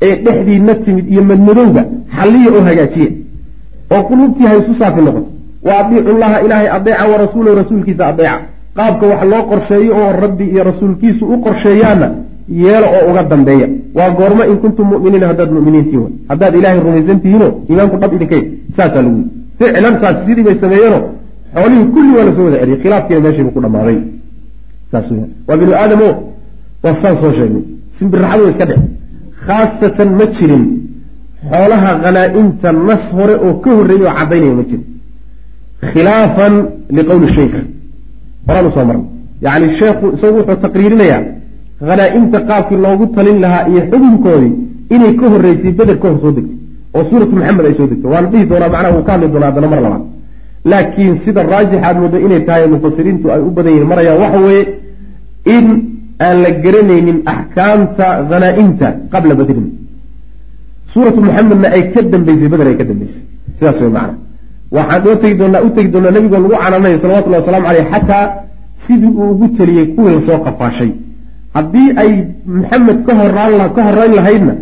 [0.07, 1.81] ee dhexdiina timid iyo madmadowga
[2.17, 3.09] xalliya oo hagaajiya.
[3.93, 5.29] Oo qulubtii ha isu saafi noqoto
[5.65, 8.39] wa adiicu llaha ilaahay adeeca wa rasuulahu rasuulkiisa adeeca
[8.77, 12.07] qaabka wax loo qorsheeyo oo rabbi iyo rasuulkiisu u qorsheeyaana
[12.49, 13.67] yeelo oo uga dambeeya.
[13.95, 18.47] Waa goormo in kuntum muminiina haddaad muminiintiin way haddaad ilaahay rumaysantihiinoo iimaanku dhab idinka yid
[18.77, 19.21] saasaa lagu
[19.59, 21.01] ficlan saas sidii bay sameeyeenoo
[21.55, 23.97] xoolihii kulli waa la soo wada celiyay khilaafkiina meeshiibu ku dhammaaday
[25.47, 26.09] waa binu aadamo
[26.83, 27.63] waa saan soo sheegnay.
[27.97, 28.79] Simbiraxadu iska dhec.
[29.45, 30.63] Khaasatan ma jirin.
[31.51, 34.83] Xoolaha khanaa'imta nas hore oo ka horreeyay oo caddaynaya ma jirin
[35.91, 36.53] khilaafan
[36.97, 37.55] liqowli sheikh
[38.47, 39.05] horaan u soo marnay
[39.45, 41.21] yacni sheekhu isagu wuxuu taqriirinayaa
[41.87, 44.51] khanaa'imta qaabkii loogu talin lahaa iyo xukunkoodii
[44.95, 46.57] inay ka horreysay beder ka hor soo degtay
[46.95, 49.67] oo suuratu maxamed ay soo degtay waana dhihi doonaa macnaha wuu ka hadli doonaa haddana
[49.73, 50.03] mar labaad
[50.71, 54.63] laakiin sida raajix aad moodo inay tahay mufasiriintu ay u badan yihiin marayaan waxa weeye
[55.55, 55.65] in
[56.25, 59.67] aan la garanaynin axkaamta khanaa'imta qabla badrin
[60.93, 63.21] suuratu maxamedna ay ka dambeysay beder ay ka dambeysay
[63.57, 64.13] sidaas way macana
[64.77, 68.25] waxaan oo tegi doonaa u tegi doonaa nabigoo lagu cananaya salawatullahi waslamu caleyh xataa
[68.85, 70.91] sidii uu ugu teliyey kuwii la soo qafaashay.
[71.55, 72.11] Haddii ay
[72.57, 74.53] maxamed ka horaan ka horeyn lahaydna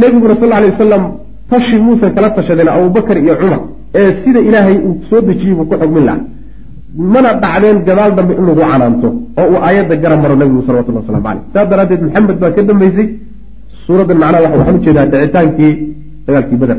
[0.00, 1.02] nebiguna sal alay wasalam
[1.50, 3.60] tashi muusan kala tashadeen abubakar iyo cumar
[4.00, 6.24] ee sida ilaahay uu soo dejiyey buu ku xugmin lahaa.
[7.14, 9.08] Mana dhacdeen gadaal dambe in lagu canaanto
[9.40, 13.06] oo uu aayadda garab maro nabigu salawatullah waslamu caleyh saas daraaddeed maxamed baa ka dambeysay
[13.84, 15.72] suuraddan macnaha waxaan u jeedaa dhicitaankii
[16.26, 16.78] dagaalkii beder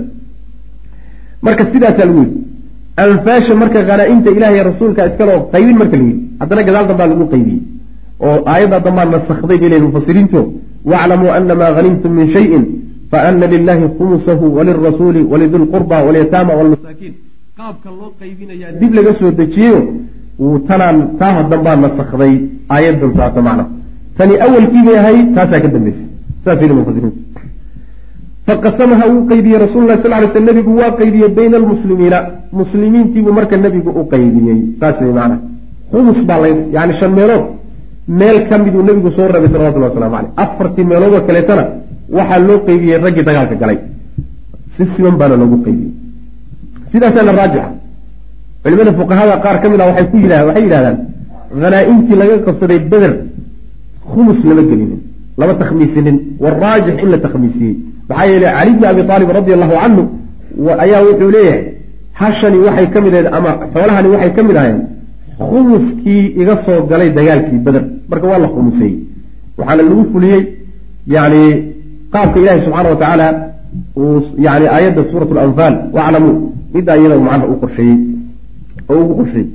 [1.46, 2.38] marka sidaasaa lagu yidhi
[3.04, 6.22] anfaasha marka khanaa'imta ilahiy rasuulka iskale oo qaybin marka la yidhi.
[6.42, 7.62] Haddana gadaal dambaa lagu qaybiyey.
[8.26, 10.40] Oo aayadda dambaa nasakday bay leeyihiin mufasiriintu
[10.92, 12.64] waaclamuu ana maa hanimtum min shayin
[13.12, 17.14] faana lilahi khumusahu walirasuuli walidi lqurba walyataama walmasaakiin
[17.60, 19.80] qaabka loo qaybinayaa dib laga soo dejiyeyo
[20.68, 22.34] tanaan taa dambaa nasakday
[22.76, 23.66] aayaddan taata macna.
[24.18, 26.08] Tani awalkiibay ahayd taasaa ka dambeysay.
[26.44, 27.20] Saas yidhi mufasiriintu
[28.50, 32.18] faqasamaha wuu qaybiyey rasul lah sal lay sl nebigu waa qaybiyey bayna almuslimiina
[32.60, 34.60] muslimiintiibuu marka nebigu u qaybiyey.
[34.80, 35.36] Saas wey macna
[35.92, 37.44] khumus baa la yani shan meelood.
[38.20, 41.64] Meel ka miduu nebigu soo reebay salawatulli waslamu caleyh afartii meeloodoo kaleetana
[42.18, 43.78] waxaa loo qeybiyey raggii dagaalka galay.
[44.76, 45.92] Si siman baana loogu qeybiyey
[46.92, 47.70] sidaasaana raajixa.
[48.64, 50.98] Culimada fuqahada qaar ka mid ah waxay ku yidha waxay yidhahdaan
[51.64, 53.14] hanaa-imtii laga qabsaday beder
[54.12, 55.02] khumus lama gelinin
[55.40, 57.76] lama takhmiisinin waraajix in la takhmiisiyey
[58.10, 60.04] maxaa yeeley cali bni abi aalib radi allahu canhu
[60.86, 61.64] ayaa wuxuu leeyahay
[62.20, 64.82] hashani waxay ka mid ahayd ama xoolahani waxay ka mid ahayeen
[65.50, 68.96] khumuskii iga soo galay dagaalkii beder marka waa la khumuseeyey
[69.58, 70.42] waxaana lagu fuliyey
[71.16, 71.42] yani
[72.14, 73.28] qaabka ilahi subxaana wa tacaala
[74.02, 76.36] uu yani aayadda suurat lanfaal waclamuu
[76.76, 77.98] middaa iyada macnaha u qorsheeyey
[78.92, 79.48] oo ugu qorsheeyey.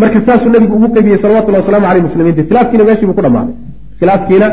[0.00, 3.54] Marka saasuu nabigu ugu qeybiyey salawatullahi waslamu aleyh muslimiinta khilaafkiina meeshiibuu ku dhamaaday
[4.00, 4.46] khilaafkiina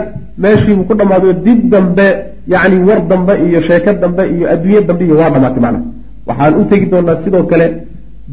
[0.44, 2.08] meeshiibuu ku dhamaaday oo dib dambe
[2.54, 5.84] yani war dambe iyo sheeko dambe iyo adduunye dambe iyo waa dhamaatay macnaha.
[6.28, 7.68] Waxaan u tegi doonaa sidoo kale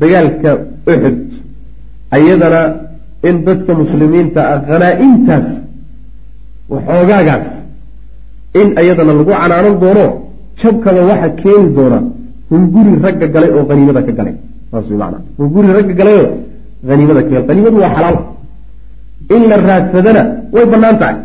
[0.00, 0.50] dagaalka
[0.92, 1.18] uxud
[2.16, 2.60] ayadana
[3.28, 5.48] in dadka muslimiinta ah hanaa-intaas
[6.72, 7.48] waxoogaagaas
[8.60, 10.06] in ayadana lagu canaanan doono
[10.60, 11.98] jabkaba waxa keeni doona
[12.50, 14.34] hunguri ragga galay oo haniimada ka galay.
[14.70, 16.28] Saas way maanaa hunguri ragga galayoo
[16.90, 17.44] haniimada ka galay.
[17.50, 18.16] Haniimadu waa xalaal.
[19.34, 20.22] In la raadsadana
[20.54, 21.16] way bannaan tahay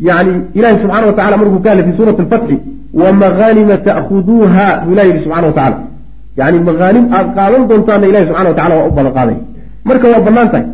[0.00, 2.56] yani ilahi subxana wa tacala markuu ka hadlay fi suurati alfatxi
[2.94, 5.78] wamaghanima ta'khuduuha buu ilah yihi subxana wa tacala
[6.36, 9.38] yani maghaanim aada qaadan doontaana ilahi subxana wa tacala waa u balan qaaday
[9.88, 10.66] marka waa bannaan tahay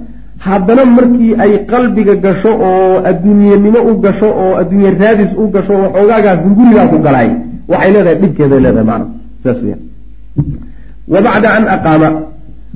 [0.47, 5.83] haddana markii ay qalbiga gasho oo adduunyanimo u gasho oo adduunye raadis u gasho oo
[5.87, 7.31] waxoogaagaas hungurigaa ku galaay
[7.71, 9.07] waxay leedahay dhibkeeday leedahay maana
[9.43, 9.79] saas weya
[11.13, 11.19] wa
[11.59, 12.09] an aqaama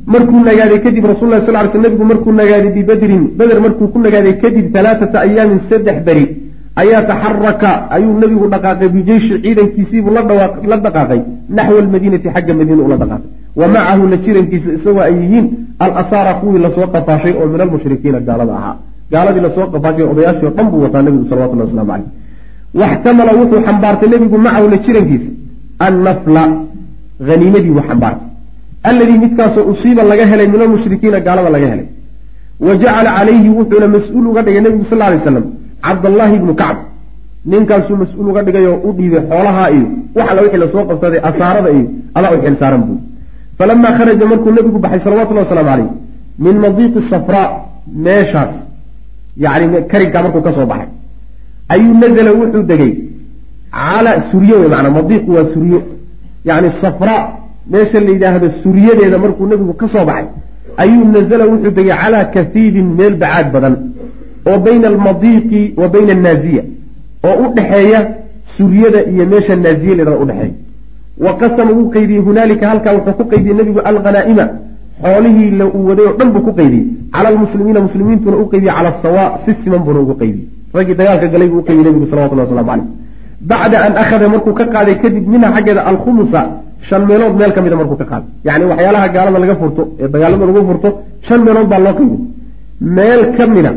[0.04, 3.98] markuu nagaaday kadib rasul lah sal ly sl nabigu markuu nagaaday bibedrin beder markuu ku
[3.98, 6.26] nagaaday kadib alaaata ayaamin saddex beri
[6.82, 13.30] ayaa taxaraka ayuu nabigu dhaqaaqay bijeyshi ciidankiisiibuu la dhaqaaqay naxwa almadiinati xagga madiina ula dhaqaaqay.
[13.60, 15.46] Wa macahu la jirankiisa isagoo ay yihiin
[15.78, 18.76] alasaara kuwii la soo qafaashay oo min almushrikiina gaalada ahaa.
[19.12, 22.08] Gaaladii la soo qafaashay odayaashii o dhan buu wataa nabigu salawatullah waslamu caleyh
[22.80, 25.30] waxtamala wuxuu xambaartay nebigu macahu la jirankiisa.
[25.86, 26.42] Annafla
[27.28, 28.28] haniimadii buu xambaartay
[28.90, 31.88] alladii midkaasoo usiiba laga helay min almushrikiina gaalada laga helay
[32.66, 35.46] wa jacala calayhi wuxuuna mas'uul uga dhigay nebigu sal lay slam
[35.86, 36.78] cabdallaahi ibnu kacb
[37.52, 41.20] ninkaasuu mas'uul uga dhigay oo u dhiibay xoolaha iyo wax alla wixii la soo qabsaday
[41.30, 41.86] asaarada iyo
[42.18, 42.98] adaa u xil saaran buu
[43.58, 45.88] falamaa kharaja markuu nebigu baxay salawatullahi wasalaamu caleyh
[46.44, 47.48] min madiiqi safraa
[48.06, 48.52] meeshaas
[49.44, 50.88] yani karinkaa markuu ka soo baxay
[51.74, 52.92] ayuu nazala wuxuu degay
[53.78, 55.80] calaa suryo wey maanaa madiiqu waa suryo
[56.48, 57.22] yani safraa
[57.72, 60.26] meesha la yidhaahdo suryadeeda markuu nebigu ka soo baxay
[60.82, 63.74] ayuu nazala wuxuu degay calaa kafiibin meel bacaad badan
[64.50, 66.62] oo bayna almadiiqi wa bayna annaaziya
[67.28, 68.00] oo u dhexeeya
[68.56, 70.54] suryada iyo meesha naaziya ladhada udhexeeya
[71.24, 74.44] wa qasama wuu qeydiyey hunaalika halkaa wuxuu ku qeydiyey nebigu alghanaa'ima
[75.04, 78.88] xoolihii la uu waday oo dhan buu ku qeydiyey cala almuslimiina muslimiintuna u qeydiyey cala
[78.94, 82.68] asawa si siman buuna ugu qeydiyey raggii dagaalka galay buu u qeydiyey nebigu salawatullah waslamu
[82.70, 82.86] caleyh
[83.50, 86.40] bacda an akhada markuu ka qaaday kadib minha xaggeeda alkhumusa
[86.88, 90.44] shan meelood meel ka mida markuu ka qaaday yacni waxyaalaha gaalada laga furto ee dagaalada
[90.50, 90.88] lagu furto
[91.26, 92.20] shan meelood baa loo qeydiyey
[92.98, 93.70] meel ka mida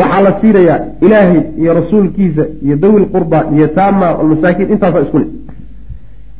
[0.00, 5.26] waxaa la siinayaa ilaahay iyo rasuulkiisa iyo dawi lqurba iyo taama almasaakiin intaasa isku le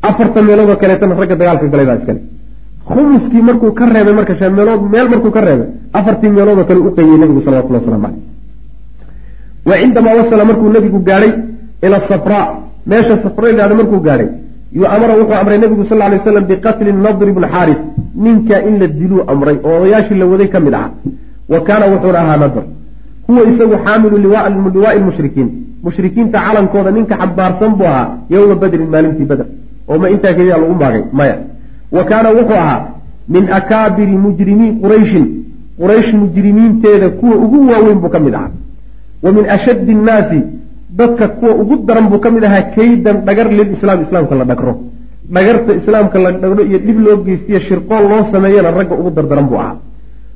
[0.09, 2.21] afartan meeloodoo kaleetana ragga dagaalka galay baa iskale
[2.91, 6.91] khumuskii markuu ka reebay marka shan meelood meel markuu ka reebay afartii meeloodoo kale u
[6.97, 8.23] qeybiyey nabigu salawatullah waslamu caleyh
[9.69, 11.33] wa cindamaa wasala markuu nabigu gaadhay
[11.87, 12.47] ila safraa
[12.91, 14.29] meesha safra idhahda markuu gaadhay
[14.73, 17.79] yu amara wuxuu amray nabigu sal ly slam biqatli nadri bni xaaris
[18.15, 20.91] ninka in la diluu amray oo odayaashii la waday ka mid ahaa
[21.49, 22.63] wa kaana wuxuuna ahaa nadr.
[23.27, 25.49] Huwa isagu xaamilu liwaai lmushrikiin.
[25.83, 29.47] Mushrikiinta calankooda ninka xambaarsan buu ahaa yowma badrin maalintii beder
[29.89, 31.37] oo ma intaa keliya lagu maagay maya.
[31.93, 32.81] Wa kaana wuxuu ahaa
[33.29, 35.27] min akaabiri mujrimiin qurayshin.
[35.81, 38.51] Quraysh mujrimiinteeda kuwa ugu waaweyn buu ka mid ahaa.
[39.23, 40.43] Wa min ashaddi nnaasi
[40.91, 44.73] dadka kuwa ugu daran buu ka mid ahaa kaydan dhagar lilislaam islaamka la dhagro.
[45.35, 49.59] Dhagarta islaamka la dhagro iyo dhib loo geystiyo shirqool loo sameeyana ragga ugu dardaran buu
[49.59, 49.77] ahaa.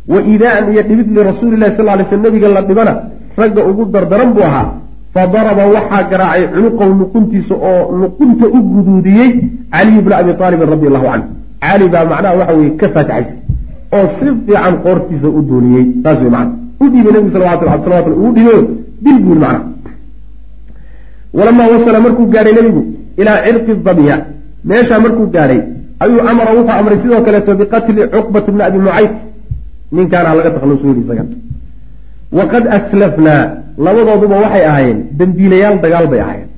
[0.09, 2.95] Wa idaaan iyo dhibid lirasuulilahi sal lay sl nabiga la dhibana
[3.37, 4.69] ragga ugu dardaran buu ahaa.
[5.15, 9.31] Fa daraba waxaa garaacay cunuqahu nuquntiisa oo nuqunta u guduudiyey
[9.75, 11.27] caliyu bna abi aalibin radi allahu canhu
[11.61, 13.35] cali baa macnaha waxa weye ka faataxaysta
[13.97, 16.51] oo si fiican qoortiisa u dooniyey saas wey mana
[16.83, 18.61] u dhiibay nabigu salawatullah uu dhiibayo
[19.05, 19.61] dil buuri macnaha
[21.39, 22.83] walamaa wasala markuu gaadhay nebigu
[23.21, 24.17] ilaa cirqi dabya
[24.71, 25.61] meeshaa markuu gaadhay
[26.05, 29.15] ayuu amara wuxuu amray sidoo kaleeto biqatli cuqbat bni abi mucayd
[29.97, 31.25] ninkaana laga taklusu yidhi isaga
[32.39, 33.43] waqad aslafnaa
[33.87, 36.51] labadooduba waxay ahaayeen dembiilayaal dagaal bay ahaayeen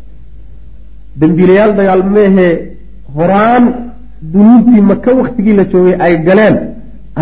[1.20, 2.52] dembiilayaal dagaal meehee
[3.16, 3.64] horaan
[4.32, 6.56] dunuubtii maka waktigii la joogay ay galeen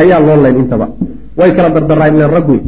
[0.01, 0.87] ayaa loo layn intaba
[1.39, 2.61] way kala dardaraayeen rag wey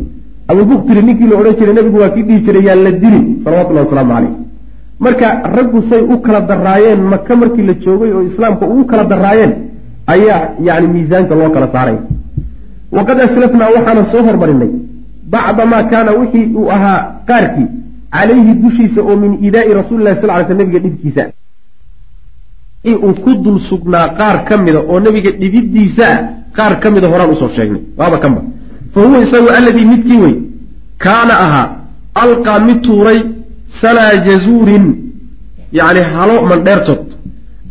[0.50, 4.12] abubuktiri ninkii la odhan jiray nebigu waa kii dhihi jiray yaan la dilin salawatullahi wasalaamu
[4.14, 4.34] caleyh
[5.04, 9.52] marka raggu say u kala daraayeen maka markii la joogay oo islaamka ugu kala daraayeen
[10.14, 11.96] ayaa yani miisaanka loo kala saaray.
[12.96, 14.70] Waqad aslafnaa waxaana soo hormarinay.
[15.32, 17.66] Bacda maa kaana wixii uu ahaa qaarkii
[18.14, 21.22] calayhi dushiisa oo min idaai rasuulilahi sal ly sl nabiga dhibkiisa.
[23.06, 26.14] Uu ku dul sugnaa qaar ka mida oo nebiga dhibidiisaa
[26.56, 27.82] qaar ka mida horaan u soo sheegnay.
[27.98, 28.40] Waaba kanba
[28.94, 30.34] fa huwa isagu alladii midkii wey
[31.04, 31.66] kaana ahaa
[32.22, 33.18] alqaa mid tuuray
[33.80, 34.86] salaa jazuurin
[35.72, 37.06] yani halo mandheertood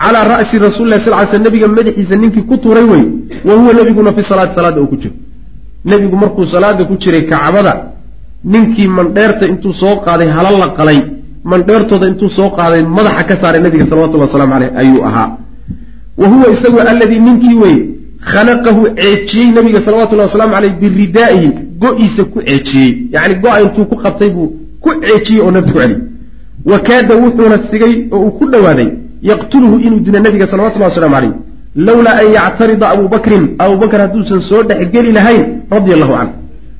[0.03, 3.03] calaa ra'si rasuulilahi sal ly sl nabiga madaxiisa ninkii ku tuuray wey
[3.47, 5.13] wa huwa nebiguna fi salaati salaada uu ku jiro.
[5.85, 7.73] Nebigu markuu salaada ku jiray kacbada
[8.43, 10.99] ninkii mandheerta intuu soo qaaday hala la qalay
[11.43, 15.29] mandheertooda intuu soo qaaday madaxa ka saaray nabiga salawatullah waslamu caleyh ayuu ahaa.
[16.17, 17.77] Wa huwa isagu alladii ninkii wey
[18.31, 21.49] khanaqahu ceejiyey nabiga salawatullahi wasalaamu caleyh biridaa'ihi
[21.81, 24.49] go-iisa ku ceejiyey yacni go-a intuu ku qabtay buu
[24.83, 28.89] ku ceejiyey oo nafta ku wa kaada wuxuuna sigay oo uu ku dhowaaday
[29.29, 31.33] yaqtuluhu inuu dilo nabiga salawatullahi waslamu caleyh
[31.87, 36.33] lowlaa an yactarida abuu bakrin abuu bakr hadduusan soo dhexgeli lahayn radia allahu canhu.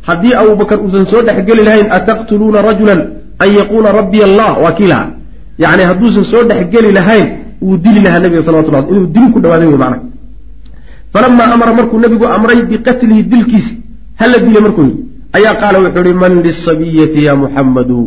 [0.07, 3.01] Haddii abuu bakr uusan soo dhexgeli lahayn ataqtuluuna rajulan
[3.43, 5.09] an yaquula rabbiy allah waa kii lahaa.
[5.63, 7.27] Yani hadduusan soo dhexgeli lahayn
[7.61, 9.99] wuu dili lahaa nabiga salawatullah inuu dili ku dhawaaday wey macna
[11.13, 13.73] falamaa amara markuu nabigu amray biqatlihi dilkiisa
[14.21, 14.99] hala dile markuu yii
[15.37, 17.99] ayaa qaala wuxuu ihi man lisabiyati ya muxammadu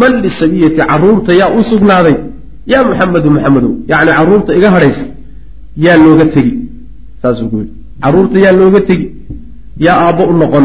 [0.00, 2.16] man lisabiyati carruurta yaa u sugnaaday.
[2.72, 5.04] Yaa muxamedu muxamedow yacni carruurta iga hadhaysa
[5.84, 6.52] yaa looga tegi.
[7.22, 7.72] Saasuu ku yidhi.
[8.02, 9.06] Caruurta yaa looga tegi
[9.86, 10.64] yaa aabbo u noqon.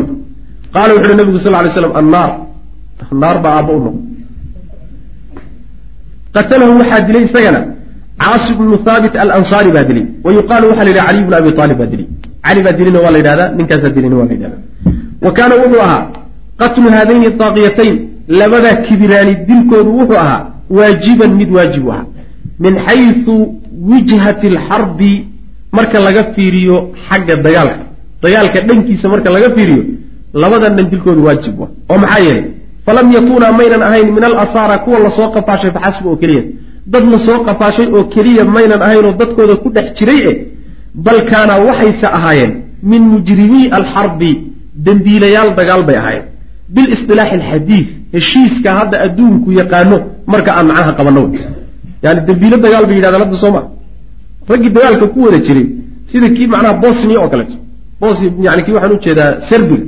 [0.73, 2.31] Qaala wuxu uhi nabigu sal ly slam annaar.
[3.21, 4.03] Naar baa aabbo u noqon.
[6.35, 7.61] Qatalahu waxaa dilay isagana
[8.21, 10.05] caasim bnu thaabit alansaari baa dilay.
[10.25, 12.07] Wa yuqaalu waxa la yidhaha caliy bnu abi aalib baa dilay.
[12.45, 14.57] Cali baa dilina waa la yidhahdaa ninkaasaa dilina waa la yidhahda
[15.21, 16.07] wa kaana wuxuu ahaa
[16.61, 17.95] qatlu haadayni daaqiyatayn
[18.27, 20.45] labadaa kibiraani dilkoodu wuxuu ahaa
[20.77, 22.05] waajiban mid waajib u ahaa
[22.59, 23.35] min xaysu
[23.89, 25.13] wijhati alxarbi
[25.77, 26.77] marka laga fiiriyo
[27.09, 27.85] xagga dagaalka
[28.23, 29.83] dagaalka dhankiisa marka laga fiiriyo
[30.33, 32.43] labadan dhan dilkoodu waajib oo maxaa yeelay
[32.85, 36.43] falam yakuunaa maynan ahayn min alasaara kuwa la soo qafaashay faxasba oo keliya
[36.93, 40.35] dad la soo qafaashay oo keliya maynan ahaynoo dadkooda ku dhex jiray eh
[40.95, 42.53] bal kaanaa waxayse ahaayeen
[42.83, 44.31] min mujrimii alxarbi
[44.75, 46.25] dembiilayaal dagaal bay ahaayeen
[46.75, 49.97] bilistilaaxi alxadiid heshiiska hadda adduunku yaqaano
[50.33, 51.21] marka aan macnaha qabanno.
[52.05, 53.65] Yani dembiilo dagaal bay yidhahdaan hadda soo maa
[54.49, 55.65] raggii dagaalka ku wada jiray
[56.11, 57.55] sida kii macnaha bosnia oo kaleeto
[58.01, 59.85] bosnia yani kii waxaan u jeedaa serbiga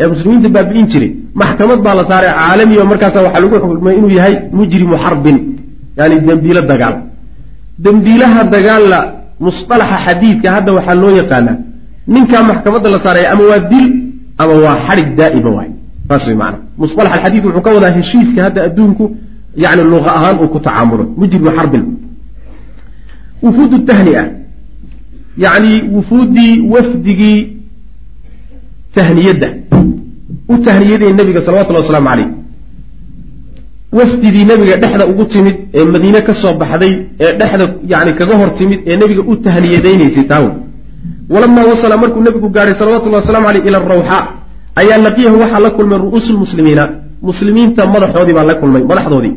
[0.00, 1.10] ee muslimiinta baabi'in jiray.
[1.40, 5.38] Maxkamad baa la saaray caalamiya markaasa waxaa lagu xukmay inuu yahay mujrimu xarbin
[5.98, 6.94] yani dembiilo dagaal.
[7.84, 8.98] Dembiilaha dagaalla
[9.46, 11.56] musalaxa xadiidka hadda waxaa loo yaqaanaa.
[12.14, 13.86] Ninkaa maxkamadda la saaraya ama waa dil
[14.38, 15.70] ama waa xadhig daa'ima waay.
[16.08, 19.04] Saas way maana musalax alxadiid wuxuu ka wadaa heshiiska hadda adduunku
[19.56, 21.04] yani luqa ahaan uu ku tacaamulo.
[21.20, 21.84] Mujrimu xarbin.
[23.42, 24.22] Wufuud tahnia
[25.44, 27.38] yani wufuuddii wafdigii
[28.94, 29.48] tahniyadda.
[30.48, 32.28] U tahniyaday nebiga salawatullahi wasalaamu caleyh
[33.92, 38.54] wafdidii nebiga dhexda ugu timid ee madiine ka soo baxday ee dhexda yani kaga hor
[38.58, 40.50] timid ee nebiga u tahniyadaynaysay taawe
[41.34, 44.22] walamaa wasala markuu nebigu gaadhay salawatullahi wasalamu aleyh ila arawxaa
[44.80, 46.84] ayaa laqiyahu waxaa la kulmay ru'uusu lmuslimiina
[47.28, 49.34] muslimiinta madaxoodii baa la kulmay madaxdoodii.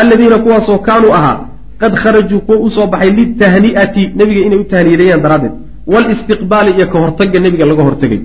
[0.00, 1.36] Alladiina kuwaasoo kaanuu ahaa
[1.80, 5.52] qad kharajuu kuwa u soo baxay litahni'ati nebiga inay u tahniyadeeyaan daraaddeed.
[5.92, 8.20] Walistiqbaali iyo ka hortagga nebiga laga hortegay.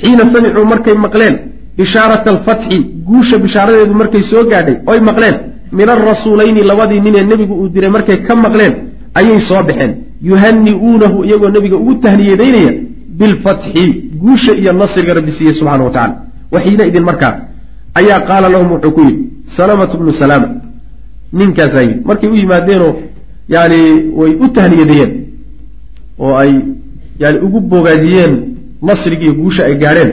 [0.00, 1.34] Xiina samicuu markay maqleen
[1.78, 2.76] bishaarata alfatxi
[3.08, 5.36] guusha bishaaradeedu markay soo gaadhay oy maqleen
[5.78, 8.74] min alrasuulayni labadii nin ee nebigu uu diray markay ka maqleen
[9.14, 9.92] ayay soo baxeen.
[10.22, 12.72] Yuhani'uunahu iyagoo nebiga ugu tahniyadaynaya
[13.18, 13.84] bilfatxi
[14.22, 16.14] guusha iyo nasriga rabbi siiyey subxana wa tacala
[16.52, 17.34] waxiina idin markaa
[17.94, 19.22] ayaa qaala lahum wuxuu ku yidhi
[19.56, 20.48] salamatu bnu salaama.
[21.32, 22.92] Ninkaasaa yidhi markay u yimaadeenoo
[23.48, 23.78] yani
[24.18, 25.12] way u tahniyadeeyeen
[26.18, 26.52] oo ay
[27.20, 28.34] yani ugu bogaadiyeen
[28.82, 30.12] nasrigiiyo guusha ay gaadheen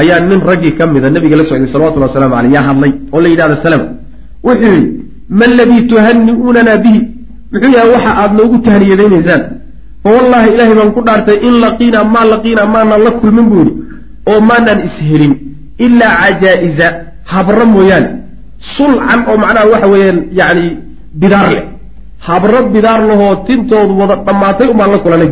[0.00, 3.28] ayaa nin raggii ka mida nabiga la socday salawatullah waslamu aleyh yaa hadlay oo la
[3.28, 3.86] yidhahda salama
[4.44, 4.90] wuxuu yidhi
[5.38, 7.00] ma aladii tuhani'uunana bihi
[7.52, 9.42] muxuu yahay waxa aada noogu tahniyadaynaysaan
[10.02, 13.72] fa wallaahi ilaahay baan ku dhaartay in laqiinaa maa laqiinaa maanaan la kulmin buu yidhi
[14.30, 15.32] oo maanaan ishelin
[15.86, 16.86] ilaa cajaa'iza
[17.32, 18.08] habro mooyaane.
[18.76, 20.64] Sulcan oo macnaha waxa weeyaan yani
[21.20, 21.64] bidaar leh.
[22.28, 25.30] Habro bidaar lahoo tintoodu wada dhammaatay umaan la kulanay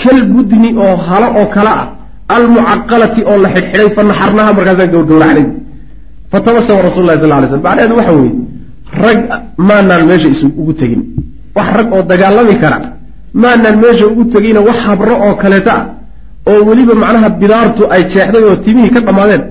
[0.00, 1.86] kal budni oo halo oo kale ah
[2.36, 5.44] almucaqalati oo la xidhxidhay fa naxarnaha markaasaan gowrgowracnay
[6.32, 8.32] fatabasama rasul lahi sal lay slam macnaheedu waxa weeye
[9.04, 9.20] rag
[9.68, 11.02] maanaan meesha is ugu tegin
[11.56, 12.78] wax rag oo dagaalami kara.
[13.42, 15.84] Maanaan meesha ugu tegina wax habro oo kaleeta ah
[16.50, 19.42] oo weliba macnaha bidaartu ay jeexday oo timihii ka dhammaadeen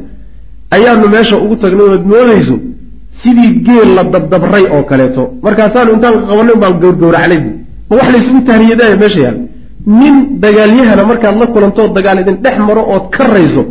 [0.76, 2.56] ayaanu meesha ugu tagnay ood moodayso
[3.22, 5.24] sidii geel la dabdabray oo kaleeto.
[5.46, 7.40] Markaasaanu intaan qabanay baan gowrgowracnay
[7.90, 9.38] ma wax laysugu tahniyadaaya meesha yaal.
[10.00, 13.62] Nin dagaalyahana markaad la kulantoo dagaal idin dhex maro ood ka rayso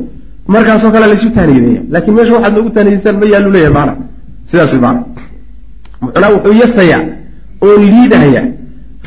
[0.54, 3.92] markaasoo kale laysu tahniyadeeya laakiin meesha waxaad noogu tahniyadaysaan ma yaallu leeyahay maana.
[4.50, 5.00] Sidaas way maana.
[6.02, 7.00] Muxunaa wuxuu yasayaa
[7.64, 8.42] oo liidahaya.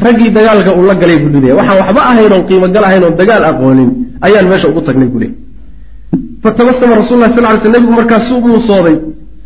[0.06, 3.43] Raggii dagaalka uu la galay buu lidaya waxaan waxba ahayn oon qiimogal ahayn oon dagaal
[3.52, 3.89] aqoonin.
[4.26, 5.34] Ayaan meesha ugu tagnay buu leey
[6.43, 8.95] fatabasama rasul lah sal ly sl nebigu markaasuu muusooday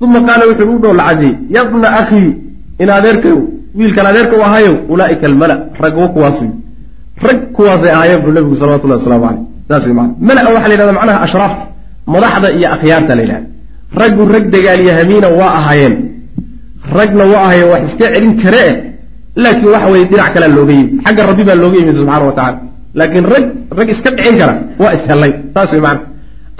[0.01, 2.29] uma qaala wuxuu u dhow lacadiyey yabna akhii
[2.79, 3.39] in adeerkayow
[3.77, 5.55] wiilkan adeerka u ahayow ulaaika almala.
[5.83, 6.39] Ragwo kuwaas
[7.27, 11.19] rag kuwaasay ahaayeen buu nebigu salawatullahi waslamu caleyh saas maa mala waxa la yhahda macnaha
[11.27, 11.63] ashraafta
[12.07, 13.47] madaxda iyo akhyaarta la yidhahda
[14.01, 15.95] raggu rag dagaalyahamiina waa ahaayeen.
[16.99, 18.71] Ragna waa ahaayeen wax iska celin karee
[19.43, 20.91] laakiin waxa weye dhinac kalea looga yimi.
[21.05, 22.59] Xagga rabbi baa looga yimid subxana wa tacala
[22.99, 23.45] laakiin rag
[23.77, 26.01] rag iska dhicin kara waa ishellay saas way maana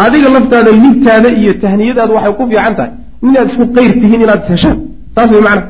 [0.03, 2.91] adiga laftaada libtaada iyo tahniyadaada waxay ku fiican tahay.
[3.25, 4.77] Inaad isku qayr tihiin inaad heshaan.
[5.15, 5.63] Saas way macana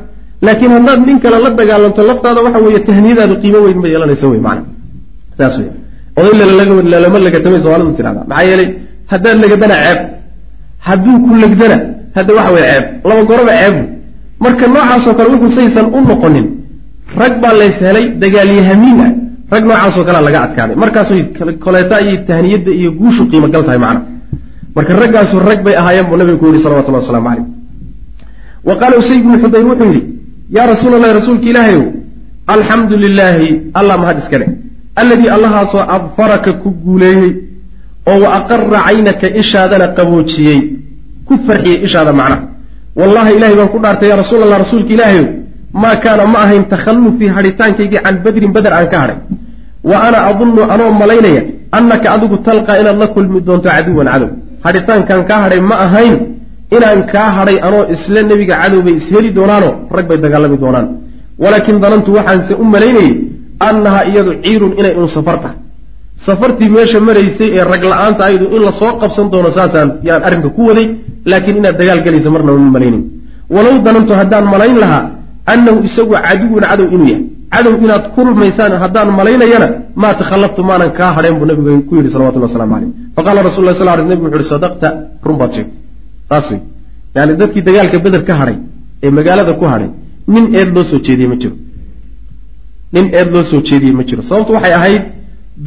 [0.45, 4.41] laakiin haddaad nin kale la dagaalanto laftaada waxa weeye tahniyadaadu qiimo weyn ma yeelanaysa wey
[4.47, 4.61] maana
[5.37, 5.69] saas wey
[6.19, 6.33] oday
[6.93, 8.69] lalama lagatamay soomalidu tirahda maxaa yeelay
[9.11, 9.99] haddaad lagadana ceeb.
[10.87, 11.77] Hadduu ku legdana
[12.17, 12.85] hadda waxa weye ceeb.
[13.09, 13.81] Laba goroba ceebu
[14.43, 16.45] marka noocaasoo kale wuxuu saysan u noqonin
[17.21, 19.11] rag baa lays helay dagaalyahamiin ah
[19.53, 21.21] rag noocaasoo kalea laga adkaaday markaasay
[21.65, 24.01] koleeta iyo tahniyadda iyo guushu qiimo gal tahay macna.
[24.75, 27.45] Marka raggaasu rag bay ahaayeen buu nabigu ku yihi salawatullah waslamu caleyh
[28.67, 30.01] wa qaala usayd bnu xudayr wuxuu yidhi
[30.55, 31.83] yaa rasuula allahi rasuulka ilaahayow
[32.55, 33.47] alxamdu lilaahi
[33.79, 34.49] allah mahad iska leh
[35.01, 37.31] alladii allahaasoo adfaraka ku guuleeyey
[38.11, 40.59] oo wa aqara caynaka ishaadana qaboojiyey.
[41.27, 42.41] Ku farxiyey ishaada macnaha
[42.99, 45.25] wallahi ilahay baan ku dhaartay yaa rasuul allah rasuulka ilaahayow
[45.81, 49.17] maa kaana ma ahayn takhallufii hadhitaankaygii can badrin beder aan ka hadhay
[49.91, 51.41] wa ana adunnu anoo malaynaya
[51.77, 54.29] annaka adigu talqaa inaad la kulmi doonto caduwan cadow
[54.65, 56.15] hadhitaankaan kaa hadhay ma ahayn
[56.77, 60.87] inaan kaa hadhay anoo isle nebiga cadow bay isheli doonaanoo rag bay dagaalami doonaan
[61.43, 63.11] walaakin danantu waxaanse u malaynayey
[63.69, 65.57] annahaa iyadu ciirun inay un safar tahay
[66.25, 70.49] safartii meesha maraysay ee rag la'aanta ayadu in la soo qabsan doono saasaan yaan arrinka
[70.57, 70.87] ku waday
[71.31, 73.03] laakiin inaad dagaal gelaysa marnaba ma malaynayn
[73.55, 75.03] walow danantu haddaan malayn lahaa
[75.53, 77.23] annahu isagu caduwun cadow inuu yahay
[77.53, 79.67] cadow inaad ku rumaysaan haddaan malaynayana
[80.01, 83.75] maa takhallaftu maanan kaa hadheen buu nabigu ku yidhi salawatullah waslamu caleyh faqala rasul lah
[83.79, 84.87] sal l nebigu wuxu uhi sadaqta
[85.27, 85.79] run baad sheegtay
[86.29, 86.61] saas wey
[87.17, 88.57] yani dadkii dagaalka beder ka hadhay
[89.05, 89.89] ee magaalada ku hadhay
[90.33, 91.55] nin eed loo soo jeediyey ma jiro
[92.95, 95.03] nin eed loo soo jeediyey ma jiro sababtu waxay ahayd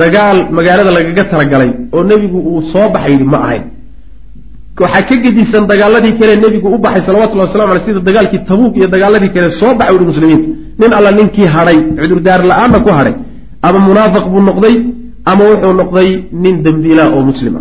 [0.03, 3.65] dagaal magaalada lagaga talagalay oo nebigu uu soo baxay yidhi ma ahayn
[4.83, 8.87] waxaa ka gedisan dagaaladii kale nebigu u baxay salawatullahi waslamu aley sida dagaalkii tabuuk iyo
[8.95, 10.49] dagaaladii kale soo baxay uhi muslimiinta
[10.81, 13.15] nin alla ninkii hadhay cudurdaar la'aanna ku hadhay
[13.67, 14.75] ama munaafiq buu noqday
[15.31, 16.09] ama wuxuu noqday
[16.43, 17.61] nin dembiila oo muslima.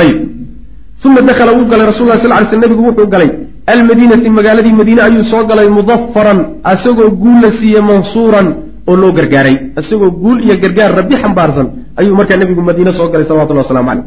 [0.00, 0.18] Ayib
[1.06, 3.30] uma dakhala wuu galay rasul lah sal ly sl nebigu wuxuu galay
[3.72, 6.38] almadiinati magaaladii madiine ayuu soo galay mudafaran
[6.72, 8.46] asagoo guul la siiyey mansuuran
[8.88, 9.56] oo loo gargaaray.
[9.80, 11.66] Isagoo guul iyo gargaar rabbi xambaarsan
[12.00, 14.04] ayuu markaa nebigu madiine soo galay salawatullah waslamu caleyh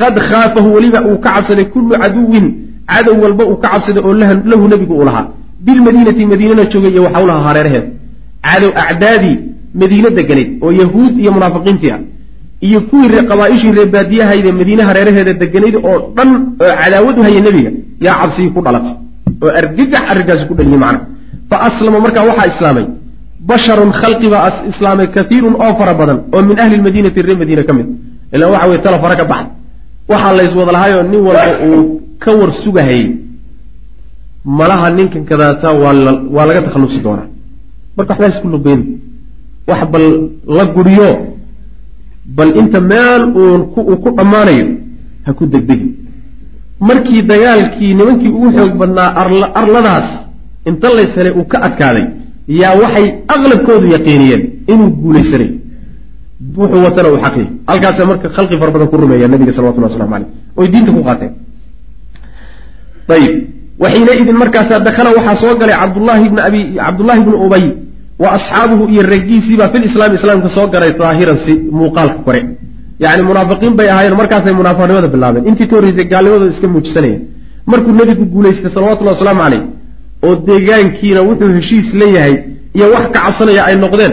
[0.00, 2.46] qad khaafahu weliba uu ka cabsaday kullu caduwin
[2.92, 4.14] cadow walba uu ka cabsaday oo
[4.50, 5.26] lahu nebigu uu lahaa.
[5.66, 7.86] bilmadiinati madiinana joogay iyo waxau lahaa hareeraheed
[8.46, 9.38] cadow acdaadii
[9.80, 12.00] madiine deganayd oo yahuud iyo munaafiqiintii ah.
[12.66, 16.30] iyo kuwii qabaaishii reebaadiyahayde madiine hareeraheeda deganayd oo dhan
[16.62, 17.70] oo cadaawad u haya nebiga
[18.06, 18.94] yaa cabsigii ku dhalatay
[19.42, 21.00] oo argagax arrinkaasi ku dhaliyey macna.
[21.50, 22.86] fa aslama markaa waxaa islaamay.
[23.50, 27.72] basharun khalqi baa islaamay kaiirun oo fara badan oo min ahli lmadiinati reer madiine ka
[27.78, 27.86] mid.
[28.34, 29.59] ilaa waxa weye tala fara ka baxay
[30.10, 33.06] waxaa la yswada lahaayoo nin walba uu ka war sugahayey
[34.44, 35.68] malaha ninkan kadaata
[36.34, 37.28] waa laga takhallusi doonaa.
[37.96, 38.82] Marka waxbaa isku lugeyn
[39.68, 40.04] wax bal
[40.56, 41.10] la guriyo
[42.36, 44.66] bal inta meel uu ku dhammaanayo
[45.26, 45.88] ha ku degdegi.
[46.88, 49.08] Markii dagaalkii nimankii ugu xoog badnaa
[49.60, 50.08] arladaas
[50.68, 52.04] inta lays helay uu ka adkaaday
[52.60, 54.42] yaa waxay aqlabkoodu yaqiiniyeen
[54.72, 55.59] inuu guulaysanayo
[56.58, 60.28] wuxuu watana uu xaqiya halkaasa marka khalqi fara badan ku rumeeya nabiga salawatullah waslamu aleyh
[60.60, 61.32] oy diinta ku qaateen.
[63.16, 63.32] Ayib
[63.82, 67.64] waxiina idin markaasaa dakhala waxaa soo galay cabdullahi bni ubay
[68.22, 72.40] wa asxaabuhu iyo raggiisiibaa fil islaami islaamka soo galay daahiran si muuqaalka kore.
[73.02, 75.44] Yacni munaafiqiin bay ahaayeen markaasay munaafiqnimada bilaabeen.
[75.50, 77.20] Intii ka horreysay gaalnimadooda iska muujisanayeen
[77.70, 79.62] markuu nebigu guulaystay salawatullahi wasalaamu caleyh
[80.26, 82.34] oo deegaankiina wuxuu heshiis leeyahay
[82.76, 84.12] iyo wax ka cabsanaya ay noqdeen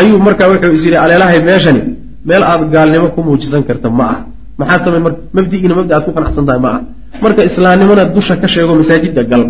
[0.00, 1.82] ayuu markaa wuxuu is yidhi aleelahay meeshani
[2.28, 4.18] meel aad gaalnimo ku muujisan karta ma ah
[4.60, 6.80] maxaad samay marka mabdigiina mabdi aad ku qanacsan tahay ma ah
[7.24, 9.42] marka islaamnimona dusha ka sheego masaajidda gal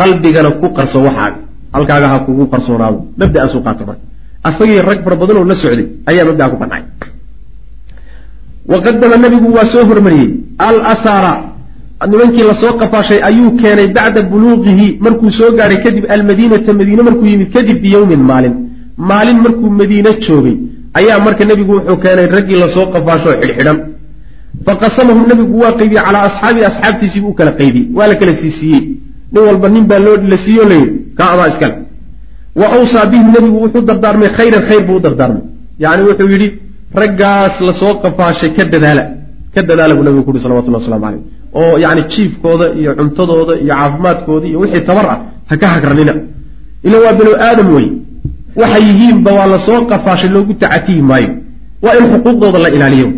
[0.00, 1.38] qalbigana ku qarso waxaaga
[1.76, 4.02] halkaaga ha kugu qarsoonaado mabda'aasuu qaata marka.
[4.48, 6.82] Asagii rag fara badanoo la socday ayaa mabdaa ku qancay
[8.72, 10.28] waqadama nabigu waa soo hormariyey.
[10.66, 11.32] Alasaara
[12.10, 17.26] nimankii la soo qafaashay ayuu keenay bacda buluuqihi markuu soo gaadhay kadib almadiinata madiine markuu
[17.32, 18.54] yimid kadib biyowmin maalin
[19.10, 20.56] maalin markuu madiine joogay
[20.98, 23.78] ayaa marka nebigu wuxuu keenay raggii la soo qafaasho xidhxidhan.
[24.66, 27.86] Faqasamahum nebigu waa qaybiyey calaa asxaabii asxaabtiisiibuu u kala qaybiyey.
[27.96, 28.82] Waa la kala siisiiyey
[29.32, 31.74] nin walba nin baa loo la siiyo layidhi kaa amaa iskale.
[32.60, 35.42] Wa awsaa bihim nebigu wuxuu dardaarmay khayran khayr buu u dardaarmay.
[35.82, 36.48] Yacni wuxuu yidhi
[37.00, 39.04] raggaas la soo qafaashay ka dadaala
[39.54, 41.22] ka dadaala buu nabigu kuuhi salawatullah waslamu caleyh
[41.60, 45.18] oo yacni jiifkooda iyo cuntadooda iyo caafimaadkooda iyo wixii tabar ah
[45.50, 46.14] ha ka hagranina
[46.86, 47.86] ila waa binu aadam wey
[48.60, 51.30] waxay yihiinba waa la soo qafaashay loogu tacatihi maayo.
[51.84, 53.08] Waa in xuquuqdooda la ilaaliyo.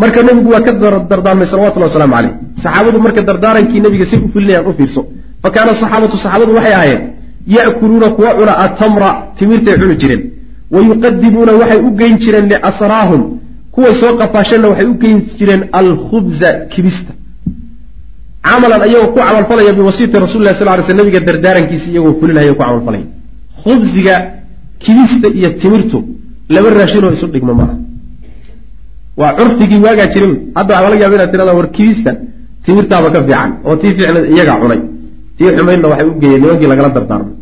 [0.00, 4.66] Marka nebigu waa ka dardaarmay salawatullahi wasalaamu caleyh saxaabadu marka dardaarankii nebiga say u filinayaan
[4.70, 5.00] u fiirso.
[5.42, 7.02] Fa kaana saxaabatu saxaabadu waxay ahaayeen
[7.56, 10.22] ya'kuluuna kuwa cuna atamra timirtay cuni jireen.
[10.74, 13.22] Wa yuqadimuuna waxay u geyn jireen liasraahum
[13.74, 17.12] kuway soo qafaasheenna waxay u geyn jireen alkhubza kibista.
[18.46, 23.06] Camalan ayagoo ku camalfalaya biwasiiti rasulilah sal ly sl nabiga dardaarankiisa iyagoo fulinaya ku camalfalaya.
[23.62, 24.14] Khubsiga
[24.84, 25.98] kibista iyo timirtu
[26.54, 27.74] laba raashinoo isu dhigma maaha
[29.20, 32.10] waa curfigii waagaa jiray hadda waxaa laga yaba inaad tirada war kibista
[32.64, 34.80] timirtaaba ka fiican oo tii fiicneed iyagaa cunay.
[35.38, 37.32] Tii xumaydna waxay u geeyeen nimankii lagala dardaarmay.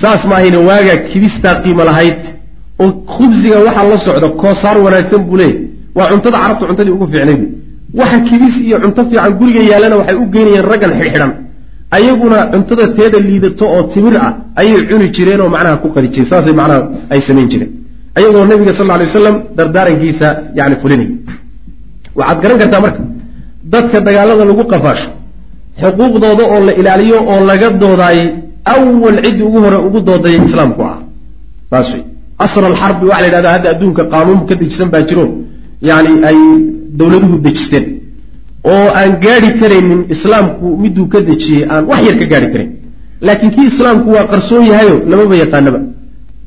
[0.00, 2.20] Saas maahayne waagaa kibistaa qiimo lahayd
[2.82, 5.56] oo khubsiga waxaa la socda koosaar wanaagsan buu leeyay
[5.96, 7.42] waa cuntada carabta cuntadii ugu fiicnayd.
[8.00, 11.30] Waxa kibis iyo cunto fiican guriga yaallana waxay u geynayeen raggan xidhxidhan
[11.96, 16.28] ayaguna cuntada teeda liidato oo timir ah ayay cuni jireen oo macnaha ku qadi jireen
[16.32, 16.80] saasay macnaha
[17.12, 17.70] ay samayn jireen.
[18.16, 20.28] Ayagoo nabiga sal alay wasalam dardaarankiisa
[20.58, 21.14] yani fulinaya
[22.18, 23.02] waxaad garan kartaa marka
[23.72, 25.10] dadka dagaalada lagu qafaasho
[25.80, 28.28] xuquuqdooda oo la ilaaliyo oo laga doodaayey
[28.72, 30.98] awal ciddii ugu hore ugu doodaya islaamku ah.
[31.70, 32.04] Saas wey
[32.44, 35.24] asra alxarbi waxa la yidhahda hadda adduunka qaanuun ka dejisan baa jiro.
[35.88, 36.38] Yani ay
[36.98, 38.01] dowladuhu dejisteen
[38.70, 42.70] oo aan gaadhi karaynin islaamku miduu ka dejiyey aan wax yar ka gaadhi karayn
[43.26, 45.80] laakiin kii islaamku waa qarsoon yahayo lamaba yaqaanaba.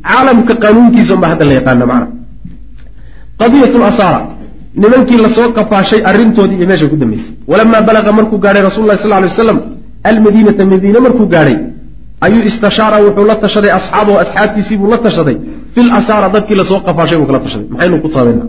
[0.10, 2.08] Caalamka qaanuunkiisa unbaa hadda la yaqaana macna.
[3.42, 4.20] Qadiyat lasaara
[4.84, 8.98] nimankii la soo qafaashay arrintoodii iyo meesha ku dambaysay walamaa balaqa markuu gaadhay rasul lahi
[9.04, 9.58] sal lay waslam
[10.10, 11.58] almadiinata madiine markuu gaadhay
[12.26, 15.36] ayuu istashaara wuxuu la tashaday asxaabahu asxaabtiisii buu la tashaday.
[15.74, 17.68] Fil asaara dadkii la soo qafaashay buu kala tashaday.
[17.74, 18.48] Maxaynu ku sabaynaa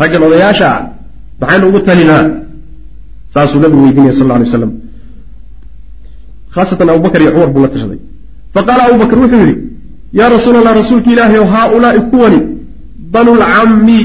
[0.00, 0.68] raggan odayaasha
[1.40, 2.22] maxaynu ugu talinaa
[3.34, 4.72] saasuu nabigu weydiinaya sal lay waslam
[6.54, 7.98] khaasatan abubakar iyo cumar buu la tashaday.
[8.54, 9.54] Faqaala abubakr wuxuu yidhi
[10.18, 12.38] yaa rasuul allah rasuulka ilaahi ow haaulaai kuwani
[13.14, 13.98] banulcammi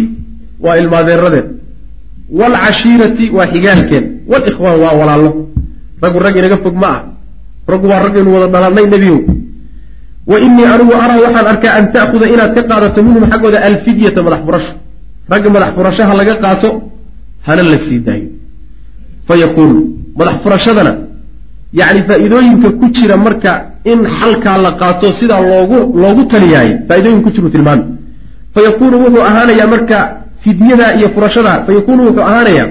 [0.65, 1.47] waa ilmaadeeradeen
[2.39, 5.31] waalcashiirati waa xigaalkeen walikhwaan waa walaallo.
[6.03, 7.01] Raggu rag inaga fog ma ah
[7.71, 9.19] raggu waa rag aynu wada dhalannay nebiyow
[10.31, 14.41] wa innii anigu araa waxaan arkaa an ta'khuda inaad ka qaadato minhum xaggooda alfidyata madax
[14.47, 14.73] furasho
[15.31, 16.69] ragga madax furashaha laga qaato
[17.47, 18.24] hana la sii daayo
[19.27, 19.79] fa yakuunu
[20.17, 20.91] madax furashadana
[21.79, 23.51] yacni faa'iidooyinka ku jira marka
[23.91, 27.83] in xalkaa la qaato sidaa loogu loogu taliyaayo faaidooyin ku jiru tilmaami
[28.53, 29.97] fa yakuunu wuxuu ahaanayaa marka
[30.43, 32.67] fidyadaa iyo furashadaa fa yakuunu wuxuu ahaanayaa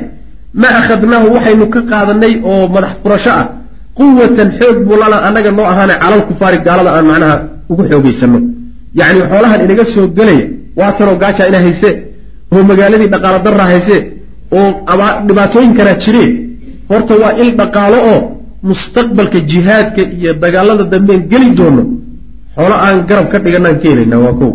[0.63, 3.47] ma akhadnaahu waxaynu ka qaadanay oo madax furasho ah
[3.99, 7.37] quwatan xoog buu lana annaga noo ahaanay calal kufaari gaalada aan macnaha
[7.71, 8.39] ugu xoogaysano
[9.01, 10.45] yacni xoolahan inaga soo gelaya
[10.79, 11.91] waatanoo gaajaa ina hayse
[12.53, 13.97] oo magaaladii dhaqaalo darraa hayse
[14.59, 16.33] oo ama dhibaatooyinkanaa jireen
[16.91, 18.19] horta waa il dhaqaalo oo
[18.69, 21.83] mustaqbalka jihaadka iyo dagaalada dambeen geli doono.
[22.57, 24.51] Xoolo aan garab ka dhiganaan ka helayna waa kow.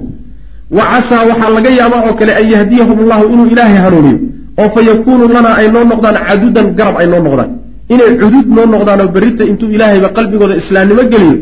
[0.78, 4.18] Wa casaa waxaa laga yaabaa oo kale an yahdiyahum allahu inuu ilaahay hanuuniyo.
[4.62, 7.50] Oo fa yakuunu lanaa ay noo noqdaan cadudan garab ay noo noqdaan.
[7.94, 11.36] Inay cudud noo noqdaan oo berrita intuu ilaahayba qalbigooda islaamnimo geliyo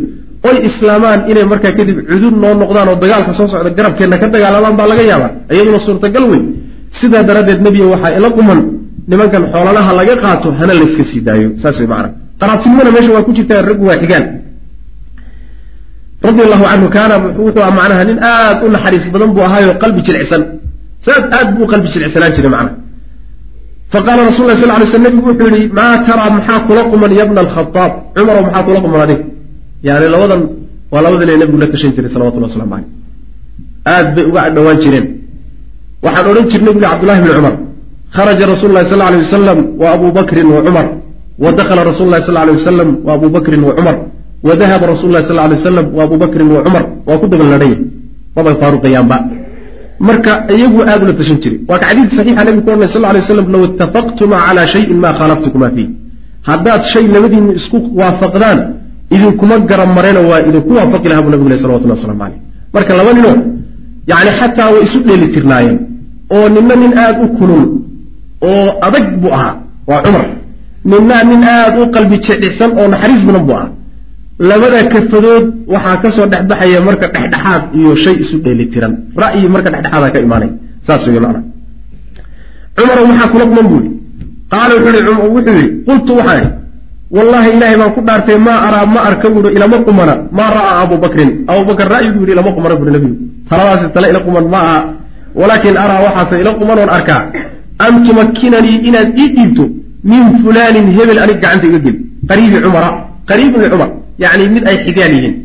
[0.50, 4.76] oy islaamaan inay markaa kadib cudud noo noqdaan oo dagaalka soo socda garabkeenna ka dagaalamaan
[4.80, 5.32] baa laga yaabaa.
[5.54, 6.42] Iyaduna suurtagal wey
[7.00, 8.60] sidaa daraaddeed nebiga waxaa ila quman
[9.12, 12.10] nimankan xoolalaha laga qaato hana layska sii daayo saas wey macana
[12.42, 14.26] qaraabtinimona meesha waa ku jirtaa raggu waa xigaan
[16.28, 20.02] radi allahu canhu kaana wuxuu a macnaha nin aad u naxariis badan buu ahaayo qalbi
[20.08, 20.42] jilicsan.
[21.06, 22.76] Saas aad buu qalbi jilicsanaan jiray macnaha.
[23.94, 27.40] Faqaala rasul lah sal lay sl nabigu wuxuu yihi maa taraa maxaa kula quman yabna
[27.46, 29.20] alkhaaab cumarow maxaa kula quman adig?
[29.88, 30.42] Yani labadan
[30.94, 32.90] waa labadan ee nabigu la tashan jiray salawatullah waslamu caleyh
[33.94, 35.06] aad bay uga dhowaan jireen
[36.06, 37.56] waxaan odhan jirnay buli cabdullahi bni cumar.
[38.16, 40.88] Kharaja rasuulu lahi sal lay wasalam wa abu bakrin wa cumar.
[41.44, 43.96] Wa dakhala rasul lahi sal lay wasalam wa abu bakrin wa cumar.
[44.48, 46.84] Wa dahaba rasul lahi sal lay wasalam wa abu bakrin wa cumar.
[47.08, 47.78] Waa ku daballadhanya
[48.36, 49.18] mabay faaruqayaanba
[50.08, 51.60] marka iyagu aad ula tashan jiray.
[51.70, 55.68] Waa ka xadiid saxiixa nabigu ornay sal lay waslam low itafaqtuma cala shayin ma khaalaftukuma
[55.76, 55.90] fiih.
[56.50, 58.60] Haddaad shay labadiinu isku waafaqdaan
[59.16, 62.40] idinkuma garab marena waa idinku waafaqi laha buu nabigu leh salawatullah waslamu caleyh
[62.76, 63.36] marka laba ninoo
[64.12, 65.78] yani xataa way isu dheeli tirnaayeen.
[66.36, 67.64] Oo ninna nin aada u kulul
[68.50, 69.54] oo adag buu ahaa
[69.90, 70.26] waa cumar.
[70.92, 73.68] Ninna nin aada u qalbi jecicsan oo naxariis badan buu ah
[74.50, 78.94] labada kafadood waxaa ka soo dhexbaxaya marka dhexdhexaad iyo shay isu dheelitiran
[79.24, 80.50] ra'yi marka dhexdhexaada ka imaanay.
[80.88, 81.42] Saas wey macna.
[82.78, 83.92] Cumar maxaa kula quman buu yihi
[84.52, 86.50] qaala wuxuu yihi qultu waxaan idhi
[87.16, 90.96] wallahi ilaahay baan ku dhaartay maa araa ma arka buui ilama qumana maa ra'aa abu
[91.04, 91.30] bakrin?
[91.52, 93.16] Abubakr ra'yigu yidhi ilama qumana buui nabigu
[93.50, 94.80] taladaasi tale ila quman ma aha
[95.40, 97.22] walaakin araa waxaase ila qumanoon arkaa.
[97.86, 99.64] An tumakinanii inaad ii dhiibto
[100.12, 102.90] min fulaanin hebel anig gacanta iga geli qariibi cumara
[103.30, 103.90] qariibni cumar.
[104.24, 105.36] Yacni mid ay xigaan yihiin.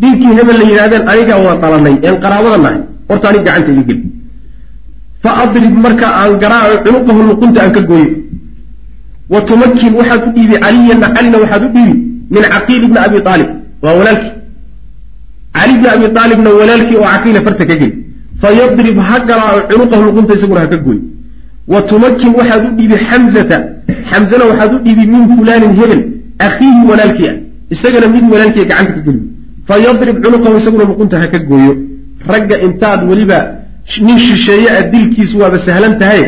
[0.00, 2.78] Dhiinkii hebel la yidhahdeen anigaa waan dhalanay een qaraabada nahay.
[3.08, 4.02] Horta anig gacanta iga geli
[5.22, 8.10] fa adrib marka aan garaaco cunuqahu luqunta aan ka gooyo.
[9.32, 11.94] Wa tumakin waxaad u dhiibi caliyana calina waxaad u dhiibi
[12.34, 13.48] min caqiil ibni abi aalib
[13.84, 14.32] waa walaalkii
[15.58, 17.94] cali bni abi aalibna walaalkii oo caqiila farta ka geli.
[18.42, 21.02] Fayadrib ha garaaco cunuqahu luqunta isaguna ha ka gooyo
[21.72, 23.56] wa tumakin waxaad u dhiibi xamzata
[24.10, 26.02] xamzana waxaad u dhiibi min fulaanin hebel
[26.46, 27.36] akhiihi walaalkii ah.
[27.74, 29.24] Isagana mid walaalkii gacanta ka geliyo
[29.68, 31.72] fayadrib cunuqahu isaguna luqunta ha ka gooyo.
[32.32, 33.38] Ragga intaad weliba
[34.06, 36.22] nin shisheeye a dilkiisu waaba sahlan tahay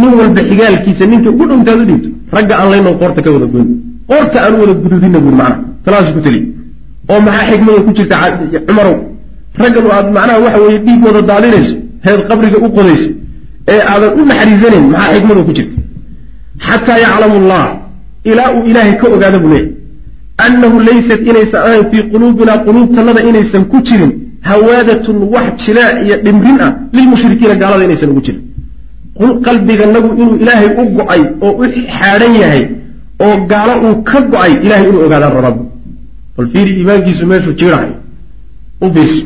[0.00, 3.46] nin walba xigaalkiisa ninka ugu dhow intaad u dhiibto ragga aan layno qoorta ka wada
[3.52, 3.68] goyn.
[4.10, 6.44] Qoorta aan wada gududina buur macna talaasu ku teliy
[7.10, 8.16] oo maxaa xikmada ku jirta
[8.68, 8.96] cumarow
[9.62, 11.74] raggan aad macnaha waxa weeye dhiig wada daadinayso
[12.06, 13.08] heed qabriga u qodayso
[13.72, 15.76] ee aadan u naxariisanayn maxaa xikmada ku jirta?
[16.66, 17.64] Xataa yaclamu allah
[18.30, 19.70] ilaa uu ilaahay ka ogaada buu leeyahy
[20.44, 24.12] annahu laysat inaysan ahayn fii quluubina quluubtannada inaysan ku jirin
[24.50, 28.42] hawaadatun wax jilaac iyo dhimrin ah lilmushrikiina gaalada inaysan ugu jirin.
[29.46, 31.64] Qalbiganagu inuu ilaahay u go'ay oo u
[31.98, 32.62] xaadhan yahay
[33.24, 35.62] oo gaalo uu ka go'ay ilahay inuu ogaadaan rabaabu
[36.36, 37.94] bal fiiri iimaankiisu meeshuu jiirahayo
[38.84, 39.24] u fiirso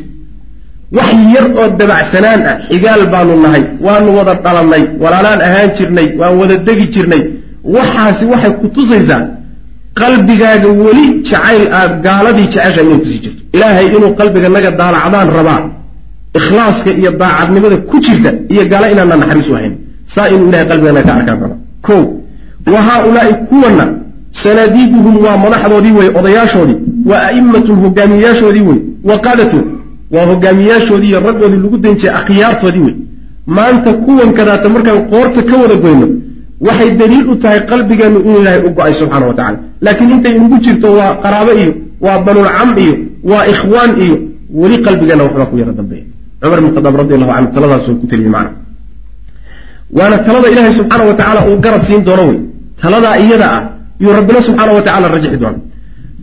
[0.97, 6.33] wax yar oo dabacsanaan ah xigaal baanu nahay waanu wada dhalannay walaalaan ahaan jirnay waan
[6.41, 7.21] wada degi jirnay.
[7.75, 9.21] Waxaasi waxay ku tusaysaa
[9.99, 13.41] qalbigaaga weli jacayl aad gaaladii jecesha inay ku sii jirto.
[13.55, 15.61] Ilaahay inuu qalbiganaga daalacdaan rabaa
[16.39, 19.73] ikhlaaska iyo daacadnimada ku jirta iyo gaalo inaana naxariis u hayn
[20.13, 21.55] saa inuu ilahay qalbigana ka arkaan raba
[21.87, 21.95] ko
[22.73, 23.85] wa haaulaai kuwana
[24.31, 26.77] sanaadiiduhum waa madaxdoodii wey odayaashoodii.
[27.09, 29.57] Wa a'immatun hogaamiyeyaashoodii wey wa qaadatu
[30.11, 32.95] waa hogaamiyeyaashoodii iyo raggoodii lagu daynjiyay akhyaartoodii wey
[33.57, 36.07] maanta kuwan kadaata markaan qoorta ka wada goyno
[36.67, 40.57] waxay daliil u tahay qalbigeennu inuu ilaahay u go'ay subxaana wa tacala laakiin intay inugu
[40.65, 41.73] jirto waa qaraabo iyo
[42.05, 42.93] waa banulcam iyo
[43.31, 44.15] waa ikhwaan iyo
[44.59, 46.05] weli qalbigeenna waxbaa ku yara dambeeya.
[46.41, 48.51] Cumar bin khadaab radi allahu canhu taladaasuu ku teliyey macna
[49.97, 52.37] waana talada ilaahay subxaana wa tacaala uu garab siin doono wey
[52.81, 53.61] taladaa iyada ah
[54.03, 55.59] yuu rabbina subxaana wa tacala rajixi doona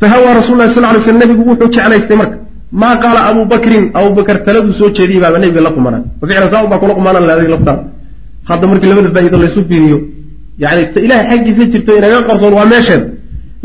[0.01, 2.37] fahawaa rasul lahi sal ly sl nabigu wuxuu jeclaystay marka
[2.83, 3.85] maa qaala abu bakrin?
[3.99, 7.83] Abubakar taladuu soo jeediyey baaba nabiga la qumanaa waficlan saa baa kula qumaanaan ladig laftaada
[8.51, 9.99] hadda markii labada faa'ido laysu fiiriyo
[10.62, 13.07] yani ilahay xaggiisa jirto inaga qarsoon waa meesheeda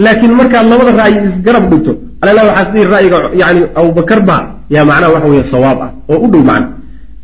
[0.05, 1.91] laakiin markaad labada ra'yi isgarab dhigto
[2.21, 4.41] alala waxaad dhihi ra'yiga yani abubakar baa
[4.75, 6.67] yaa macnaha waxa weeye sawaab ah oo u dhow macna.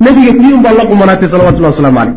[0.05, 2.15] Nebiga tii un baa la qumanaatay salawatullahi waslamu caleyh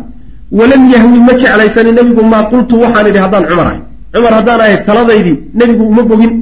[0.58, 3.80] walam yahwi ma jeclaysani nebigu maa qultu waxaan idhi haddaan cumar ahay
[4.12, 6.32] cumar haddaan ahay taladaydii nebigu uma bogin.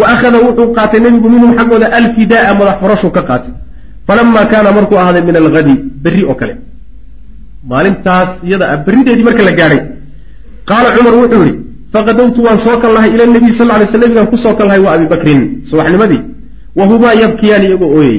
[0.00, 3.52] Wa akhada wuxuu qaatay nebigu minhum xaggooda alfidaaa madax furashuu ka qaatay.
[4.06, 6.54] Falama kaana markuu ahaaday min alhadi berri oo kale.
[7.70, 9.80] Maalintaas iyada ah berrideedii marka la gaadhay
[10.70, 11.54] qaala cumar wuxuu yihi
[11.92, 14.80] faqadowtu waan soo kal lahay ila nabiy sal lay sl nabigaan ku soo kal lahay
[14.86, 15.42] wa abi bakrin.
[15.70, 16.20] Subaxnimadii
[16.78, 18.18] wa humaa yabkiyaan iyagoo ooyay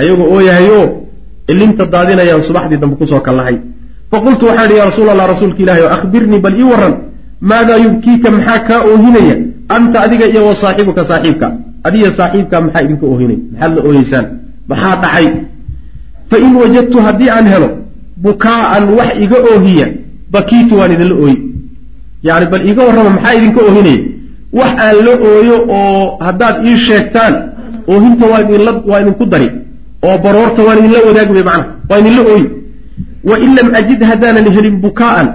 [0.00, 0.80] ayagoo ooyahayo
[1.52, 3.56] ilinta daadinayaan subaxdii dambe ku soo kal lahay
[4.12, 6.94] faqultu waxaan idhi ya rasuul allah rasuulka ilahi o akhbirnii bal ii waran
[7.50, 9.36] maadaa yubkiika maxaa kaa oohinaya
[9.76, 11.48] anta adiga iyo wa saaxiibka
[11.86, 14.26] adiga saaxiibka maxaa idinka oohinaya maxaad la ooyeysaan
[14.70, 15.26] maxaa dhacay
[16.30, 17.68] fa in wajadtu haddii aan helo
[18.26, 19.86] bukaa'an wax iga oohiya
[20.34, 21.36] bakiitu waan idinla ooyi
[22.28, 24.00] yani bal iiga warrama maxaa idinka oohinaya
[24.60, 27.34] wax aan la ooyo oo haddaad ii sheegtaan
[27.92, 29.48] oohinta waa idinla waa idinku dari
[30.06, 32.46] oo baroorta waan idinla wadaagi wey macnaha waa idinla ooyi
[33.30, 35.28] wa in lam ajid haddaanan helin bukaa'an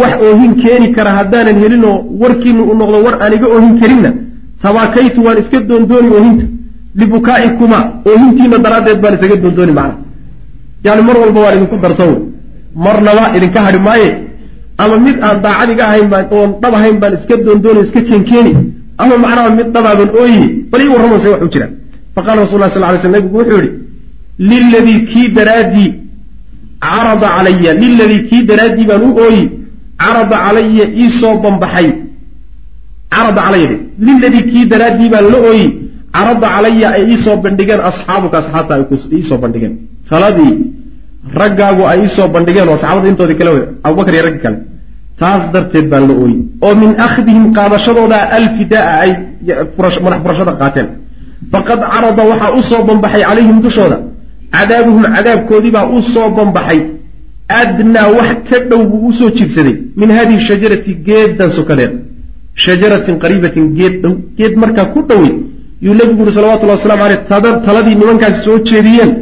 [0.00, 4.10] wax oohin keeni kara haddaanan helinoo warkiinu u noqdo war aan iga oohin karinna
[4.62, 6.44] tabaakaytu waan iska doondooni oohinta.
[7.00, 7.78] Libukaa'ikuma
[8.10, 9.98] oohintiina daraaddeed baan isaga doondooni macnaha
[10.84, 12.20] yani mar walba waan idinku darsan wey
[12.84, 14.08] marnaba idinka hadhi maaye.
[14.82, 18.52] Ama mid aan daacad iga ahayn baan oon dhab ahayn baan iska doondoonay iska keenkeeni.
[19.02, 21.66] Ama macnaha mid dhabaaban ooyi bal ii warramaysa wax u jira.
[22.14, 23.70] Faqala rasul lah sal lay sl nabigu wuxuu yihi
[24.50, 25.90] liladii kii daraaddii
[26.84, 29.42] carada calaya liladii kii daraaddii baan u ooyi
[30.02, 31.88] carada calaya iisoo bambaxay
[33.12, 33.68] carada calaya
[34.06, 35.66] liladii kii daraaddii baan la ooyi
[36.16, 38.82] carada calaya ay iisoo bandhigeen asxaabuka asxaabta ay
[39.18, 39.74] iisoo bandhigeen.
[40.10, 40.52] Taladii
[41.40, 44.58] raggaagu ay iisoo bandhigeen oo saxaabada intoodii kale wey abubakar iyo raggi kale
[45.20, 46.40] taas darteed baan la ooyey.
[46.64, 49.10] Oo min akhdihim qaadashadooda alfidaa ay
[50.04, 50.88] madax furashada qaateen.
[51.52, 53.98] Faqad carada waxaa u soo banbaxay calayhim dushooda.
[54.54, 56.80] Cadaabuhum cadaabkoodiibaa u soo banbaxay
[57.60, 61.92] adnaa wax ka dhow buu u soo jirsaday min hadihi shajarati geeddan sokadeed
[62.64, 65.32] shajaratin qariibatin geed dhow geed markaa ku dhowey
[65.84, 67.20] yuu nebigu yuri salawatullahi waslamu aleyh
[67.68, 69.12] taladii nimankaasi soo jeediyeen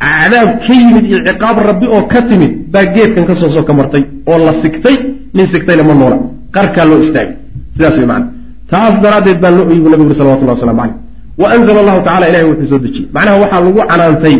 [0.00, 4.04] cadaab ka yimid iyo ciqaab rabbi oo ka timid baa geedkan ka soo soka martay
[4.30, 4.96] oo la sigtay
[5.36, 6.18] nin sigtayna ma noola
[6.54, 7.34] qarkaa loo istaagay
[7.74, 8.26] sidaas way macana
[8.70, 10.96] taas daraaddeed baa loo oyi bu nabigu yuri salawatullahi waslamu caleyh
[11.42, 14.36] wa anzala allahu tacala ilahay wuxuu soo dejiyey macnaha waxaa lagu canaantay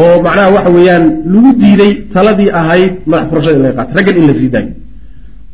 [0.00, 4.26] oo macnaha waxa weeyaan lagu diiday taladii ahayd madax furashada in laga qaato raggan in
[4.30, 4.70] la sii daayo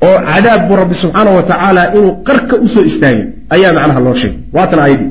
[0.07, 4.15] oo cadaab buu rabbi subxaana wa tacaala inuu qarka u soo istaagay ayaa macnaha loo
[4.21, 4.39] sheegay.
[4.57, 5.11] Waatan aayadii.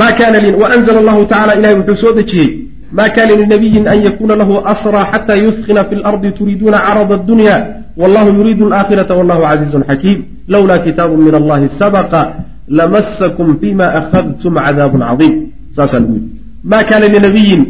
[0.00, 2.50] Ma kana waanzla allahu tacala ilahay wuxuu soo dejiyey
[2.98, 7.56] ma kana linabiyin an yakuna lahu asraa xata yuskina fi lardi turiiduuna carada addunya
[8.00, 10.18] wallahu yuriidu alaakhirata wallahu casiizun xakiim.
[10.48, 12.20] Lowla kitaabu min allahi sabaqa
[12.78, 15.34] lamasakum fima akhadtum cadaabun cadiim.
[15.76, 16.28] Saasaa lagu yidhi.
[16.64, 17.62] Ma kana linabiyin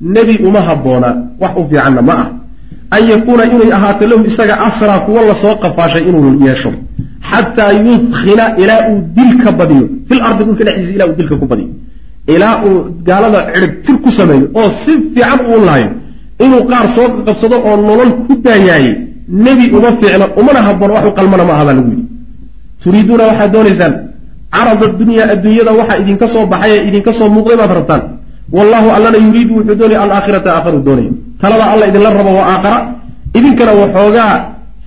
[0.00, 1.08] nebi uma habboona
[1.40, 2.28] wax u fiicanna ma ah.
[2.90, 6.72] An yakuuna inay ahaato lahu isaga asraa kuwa la soo qafaashay inuu yeesho.
[7.30, 9.88] Xataa yudkina ilaa uu dilka badiyo.
[10.08, 11.68] Fil ardi dhulka dhexdiisa ilaa uu dilka ku badiyo.
[12.34, 12.76] Ilaa uu
[13.06, 15.88] gaalada cirib tir ku sameeyo oo si fiican uu laayo.
[16.44, 18.94] Inuu qaar soo qabsado oo nolol ku daayaayey
[19.28, 22.04] nebi uma fiicno umana habboon wax u qalmana ma aha baa lagu yidhi.
[22.82, 23.94] Turiiduuna waxaad doonaysaan
[24.54, 28.02] carada dunyaa adduunyada waxaa idinka soo baxay ee idinka soo muuqday baad rabtaan
[28.56, 31.12] wallahu allana yuriidu wuxuu doonaya alaakhirata aakharu doonaya.
[31.42, 32.78] Talada alla idinla rabo waa aakhara.
[33.38, 34.34] Idinkana waxoogaa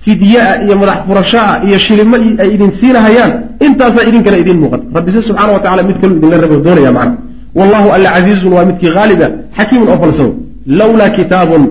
[0.04, 3.32] fidyaa iyo madax furashaa iyo shilimo ay idin siinahayaan.
[3.66, 4.84] Intaasaa idinkana idiin muuqata.
[4.96, 7.16] Rabbise subxana wa tacala mid kalu idinla rabo doonaya macna.
[7.58, 9.26] Wallahu alla casiizun waa midkii haaliba
[9.58, 10.32] xakiimun oo falsano
[10.80, 11.62] lawlaa kitaabun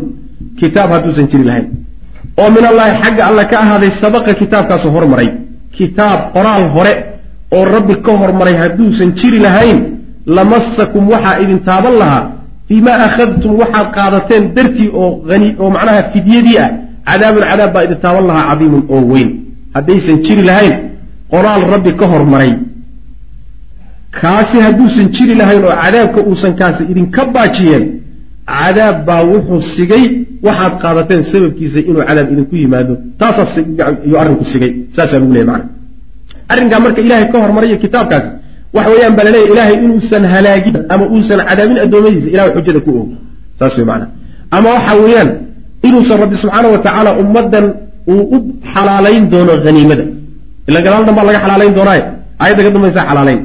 [0.60, 1.68] kitaab hadduusan jiri lahayn.
[2.42, 5.30] Oo min allahi xagga alla ka ahaaday sabaqa kitaabkaasu hormaray.
[5.78, 6.94] Kitaab qoraal hore
[7.58, 9.97] oo rabbi ka hormaray hadduusan jiri lahayn
[10.36, 12.24] lamasakum waxaa idin taaban lahaa
[12.68, 16.70] fiimaa akhadtum waxaad qaadateen dartii oo ani oo macnaha fidyadii ah
[17.10, 19.30] cadaabun cadaab baa idin taaban lahaa cadiimun oo weyn.
[19.76, 20.76] Haddaysan jiri lahayn
[21.34, 22.52] qoraal rabbi ka hormaray
[24.22, 27.84] kaasi hadduusan jiri lahayn oo cadaabka uusan kaasi idinka baajiyeen
[28.60, 30.04] cadaab baa wuxuu sigay
[30.48, 32.94] waxaad qaadateen sababkiisa inuu cadaab idinku yimaado.
[33.20, 35.66] Taasaayuu arrinku sigay saasaa lagu leeyay mana
[36.52, 38.30] arrinkaa marka ilaahay ka hormarayo kitaabkaasi
[38.78, 43.08] waxa weeyaan baa laleeyahy ilaahay inuusan halaagin ama uusan cadaabin addoommadiisa ilahay xujada ku og
[43.60, 44.10] saas wey maanaa
[44.58, 45.30] ama waxa weeyaan
[45.88, 47.66] inuusan rabbi subxaana wa tacaala ummaddan
[48.14, 48.38] uu u
[48.74, 50.06] xalaalayn doono haniimada
[50.70, 52.04] ila gadaal dhan baa laga xalaalayn doonaaye
[52.42, 53.40] aayadda ka dambaysaa xalaalayn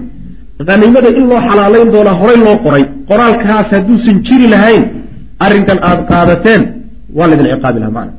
[0.73, 4.83] haniimada in loo xalaalayn doonaa horay loo qoray qoraalkaas hadduusan jiri lahayn
[5.45, 6.63] arrinkan aad qaadateen
[7.17, 8.13] waa laydin ciqaabi lahaa macna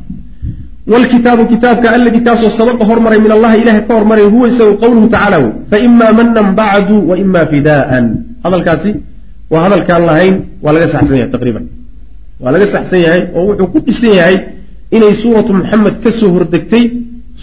[0.87, 5.37] wlkitaabu kitaabka aladii kaasoo sabaqa hormaray min allahi ilahay ka hormaray huwa isagu qowluhu tacala
[5.43, 8.05] wey faima manan bacdu wa ima fidaan
[8.43, 8.91] hadalkaasi
[9.51, 11.65] waa hadalkaan lahayn waa laga saxsan yahay taqriiban
[12.43, 14.37] waa laga saxsan yahay oo wuxuu ku dhisan yahay
[14.91, 16.83] inay suuratu maxamed ka soo hordegtay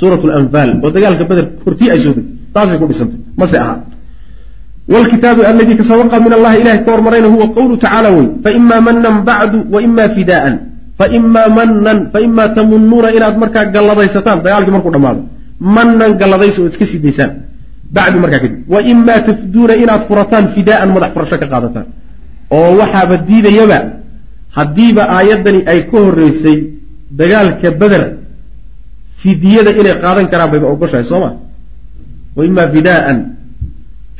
[0.00, 3.74] suurat lanfaal oo dagaalka beder hortii ay soo degtay taasay ku dhisantay mase aha
[4.92, 9.16] wlkitaabu aladii ka sabaqa min allahi ilahay ka hormarayna huwa qowluhu tacala wey faima manan
[9.28, 10.54] bacdu wa ima fidaan
[11.00, 15.20] faimaa manan faimaa tamunuuna inaad markaa galladaysataan dagaalkii markuu dhamaado
[15.76, 17.30] manan galladaysa ood iska sii daysaan
[17.96, 18.58] bacdu markaa kadib.
[18.72, 21.86] Wa imaa tafduuna inaad furataan fidaaan madax furasho ka qaadataan.
[22.56, 23.78] Oo waxaaba diidayaba
[24.56, 26.56] haddiiba aayaddani ay ka horreysay
[27.20, 28.02] dagaalka beder
[29.22, 31.30] fidiyada inay qaadan karaan bayba ogoshahay soo ma?
[32.36, 33.18] Wa imaa fidaaan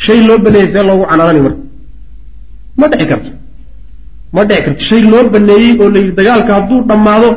[0.04, 1.62] shay loo baneeyey see loogu canaanani marka.
[2.80, 3.30] Ma dhici karto
[4.34, 7.28] ma dhici karto shay loo baneeyey oo layidhi dagaalka hadduu dhammaado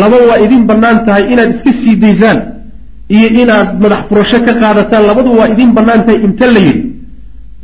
[0.00, 2.38] laba waa idin bannaan tahay inaad iska sii daysaan
[3.16, 5.02] iyo inaad madax furasho ka qaadataan.
[5.10, 6.82] Labadu waa idin bannaan tahay inta la yidhi.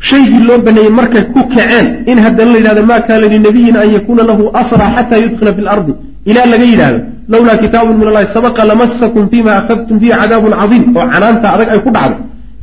[0.08, 4.22] Shaygii loo baneeyey markay ku kaceen in haddana la yidhahdo maa kaana linabiyin an yakuuna
[4.30, 5.92] lahu asraa xataa yudkila fi lardi
[6.30, 6.98] ilaa laga yidhaahdo
[7.32, 10.82] lawlaa kitaabun min allahi sabaqa lamasakum fima akhadtum fiihi cadaabun cadiim.
[10.98, 12.16] Oo canaanta adag ay ku dhacdo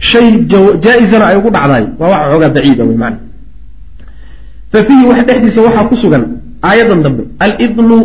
[0.09, 0.27] shay
[0.83, 3.17] jaa-izana ay ugu dhacdaay waa wax xoogaa baciida wey maana
[4.73, 6.23] fa fiihi wax dhexdiisa waxaa ku sugan
[6.69, 7.97] aayadan dambe alidnu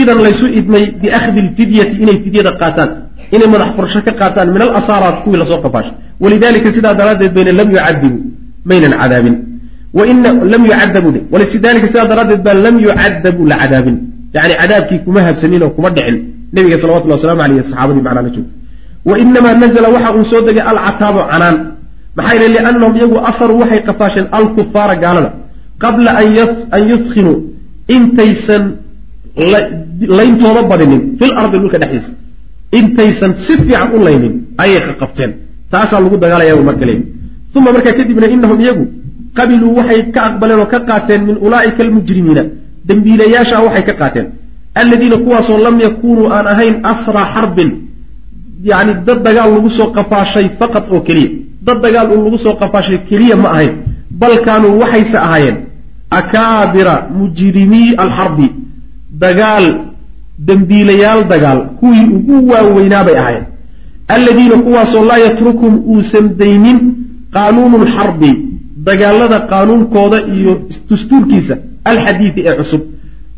[0.00, 2.90] idan laysu idmay biakhdi lfidyati inay fidyada qaataan
[3.34, 7.52] inay madax furasho ka qaataan min alasaaraat kuwii la soo qafaashay walidalika sidaa daraaddeed bayna
[7.60, 8.18] lam yucadibu
[8.70, 9.36] maynan cadaabin.
[10.52, 13.96] Lam yucadabu de walidalika sidaa daraaddeed baa lam yucadabu la cadaabin.
[14.36, 16.16] Yani cadaabkii kuma habsanin kuma dhicin.
[16.54, 18.52] Nabiga salawatullah waslamu aleyh saxaabadii macnaa la joogta
[19.08, 21.56] wainamaa nazla waxa uu soo degay alcataabu canaan.
[22.16, 25.30] Maxaa yidhi liannahum iyagu asaruu waxay qafaasheen alkufaara gaalada
[25.82, 26.10] qabla
[26.76, 27.36] an yudkinuu
[27.96, 28.64] intaysan
[30.18, 32.10] layntooda badinin fil ardi dhulka dhexdiisa.
[32.78, 35.30] Intaysan si fiican u laynin ayay qaqabteen
[35.72, 37.00] taasaa lagu dagaalaya marka leey
[37.56, 38.84] uma markaa kadibna inahum iyagu
[39.38, 42.42] qabiluu waxay ka aqbaleen oo ka qaateen min ulaa'ika almujrimiina.
[42.88, 44.26] Dembiilayaasha waxay ka qaateen.
[44.80, 47.70] Alladiina kuwaasoo lam yakunuu aan ahayn asraa xarbin
[48.70, 51.30] yani dad dagaal lagu soo qafaashay faqad oo keliya.
[51.66, 53.72] Dad dagaal uu lagu soo qafaashay keliya ma ahayn
[54.20, 55.56] bal kaanuu waxayse ahaayeen
[56.18, 58.48] akaabira mujrimii alxarbi
[59.24, 59.66] dagaal
[60.48, 63.46] dembiilayaal dagaal kuwii ugu waaweynaabay ahaayeen.
[64.08, 66.78] Alladiina kuwaasoo laa yatrukum uusan daynin
[67.34, 68.30] qaanuunu lxarbi
[68.88, 70.52] dagaalada qaanuunkooda iyo
[70.90, 71.54] dastuurkiisa
[71.90, 72.82] alxadiidi ee cusub.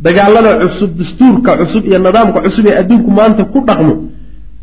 [0.07, 3.95] Dagaalada cusub dastuurka cusub iyo nidaamka cusub ee adduunku maanta ku dhaqmo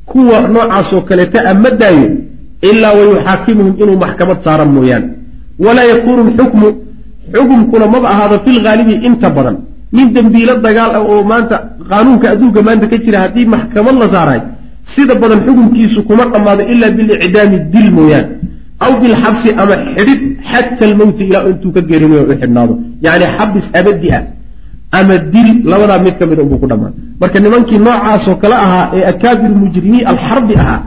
[0.09, 2.07] kuwa noocaasoo kaleeta a ma daayo
[2.69, 5.07] ilaa wayuxaakimuhum inuu maxkamad saara mooyaane
[5.59, 6.67] walaa yakuunu lxukmu
[7.33, 9.57] xukumkuna maba ahaado filghaalibi inta badan.
[9.93, 11.55] Nin dembiilo dagaal ah oo maanta
[11.89, 14.41] qaanuunka adduunka maanta ka jira haddii maxkamad la saaraay
[14.95, 18.29] sida badan xukumkiisu kuma dhammaado ilaa bilicdaami dil mooyaane
[18.85, 22.73] aw bilxabsi ama xidhid xata almowti ilaa intuu ka geerinayo u xidhnaado.
[23.05, 24.23] Yacni xabis abadi ah
[24.97, 26.93] ama dil labadaa mid ka mid unbuu ku dhammaan.
[27.21, 30.79] Marka nimankii noocaasoo kale ahaa ee akaabir mujrimiin alxarbi ahaa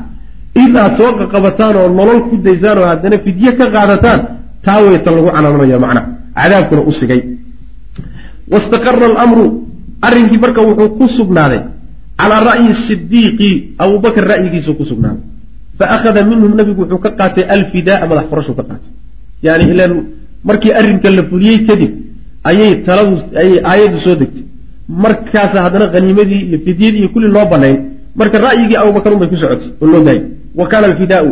[0.63, 4.21] in aad soo qaqabataan oo nolol ku daysaan oo haddana fidye ka qaadataan
[4.67, 6.07] taa weyta lagu canaananayo macnaha
[6.39, 7.21] cadaabkuna u sigay.
[8.53, 9.45] Wastaqara alamru
[10.07, 11.61] arrinkii marka wuxuu ku sugnaaday
[12.21, 13.51] calaa ra'yi sidiiqi
[13.85, 15.23] abubakr ra'yigiisuu ku sugnaaday.
[15.79, 18.91] Fa akhada minhum nabigu wuxuu ka qaatay alfidaaa madax furashuu ka qaatay.
[19.47, 19.93] Yani ilan
[20.49, 21.93] markii arrinka la fuliyey kadib
[22.51, 24.45] ayay taladu ayay aayaddu soo degtay.
[25.05, 27.77] Markaasa haddana haniimadii iyo fidyadii iyo kulli loo banayn
[28.21, 30.23] marka ra'yigii abubakar un bay ku socotay oo loo daayay.
[30.59, 31.29] Wa kaana alfidaau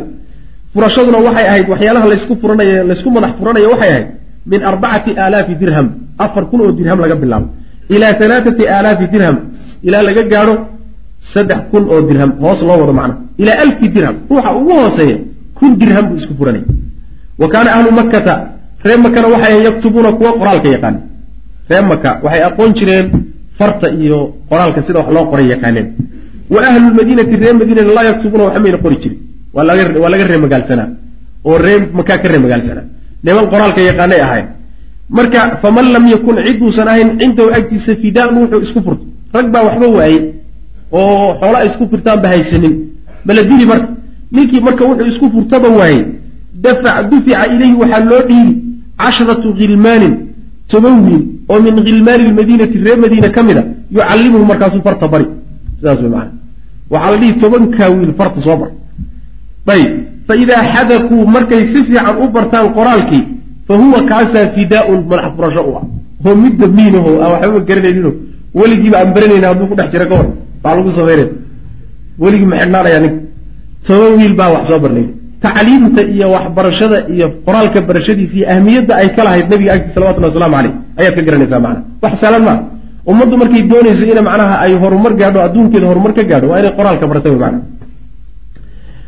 [0.75, 4.07] furashaduna waxay ahayd waxyaalaha laysku furanay laysku madax furanaya waxay ahayd
[4.53, 5.87] min arbacati aalaafi dirham
[6.25, 7.47] afar kun oo dirham laga bilaabo.
[7.95, 9.37] Ilaa alaaati aalaafi dirham
[9.87, 10.55] ilaa laga gaadho
[11.33, 13.15] saddex kun oo dirham hoos loo wado macna.
[13.43, 15.17] Ilaa alfi dirham ruuxa ugu hooseeya
[15.59, 16.65] kun dirham buu isku furanaya
[17.41, 18.35] wa kaana ahlu makkata
[18.87, 21.03] reer makana waxay yaktubuuna kuwa qoraalka yaqaaneen.
[21.71, 23.07] Reer maka waxay aqoon jireen
[23.59, 24.19] farta iyo
[24.51, 25.87] qoraalka sida wax loo qoray yaqaaneen.
[26.55, 29.19] Wa ahlu lmadiinati reer madiinana laa yaktubuuna waxmayna qori jirin
[29.55, 29.65] waa
[30.13, 30.89] laga ree magaalsanaa
[31.49, 32.87] oo reer makaa ka ree magaalsanaa
[33.25, 34.47] niman qoraalka yaqaanay ahayn.
[35.17, 39.05] Marka faman lam yakun ciduusan ahayn cindahu agtiisa fidaan wuxuu isku furto.
[39.35, 40.21] Rag baa waxba waayey
[40.93, 42.75] oo xoola ay isku furtaanba haysanin.
[43.27, 43.89] Mala dili marka
[44.35, 46.03] ninkii marka wuxuu isku furtaba waayey
[47.11, 48.53] dufica ilayhi waxaa loo dhiibi
[49.01, 50.15] casharatu khilmaanin
[50.71, 53.65] toban wiil oo min khilmaani lmadiinati reer madiina ka mid a
[53.97, 55.27] yucallimuhu markaasuu farta bari.
[55.79, 56.31] Sidaas way maana
[56.93, 58.71] waxaa la dhihi tobankaa wiil farta soo bar
[59.73, 59.93] ayb
[60.29, 63.25] faidaa xadakuu markay si fiican u bartaan qoraalkii
[63.67, 65.85] fa huwa kaasaa fidaaun madax furasho u ah.
[66.27, 68.15] Oo midda miinaho aan waxbaba garanayninoo
[68.55, 70.29] weligiiba aan baranayna hadduu ku dhex jira ka hor
[70.63, 71.29] baa lagu samaynaya
[72.23, 73.21] weligii ma xidhnaanaya ninka
[73.87, 75.07] toban wiil baa wax soo barnay.
[75.45, 80.57] Tacliimta iyo waxbarashada iyo qoraalka barashadiisa iyo ahmiyadda ay ka lahayd nabiga agtiis salawatullah waslamu
[80.57, 82.59] caleyh ayaad ka garanaysaa macana wax saalan maa
[83.11, 87.07] ummaddu markay doonayso ina macnaha ay horumar gaadho adduunkeeda horumar ka gaadho waa inay qoraalka
[87.07, 87.59] barta wy macana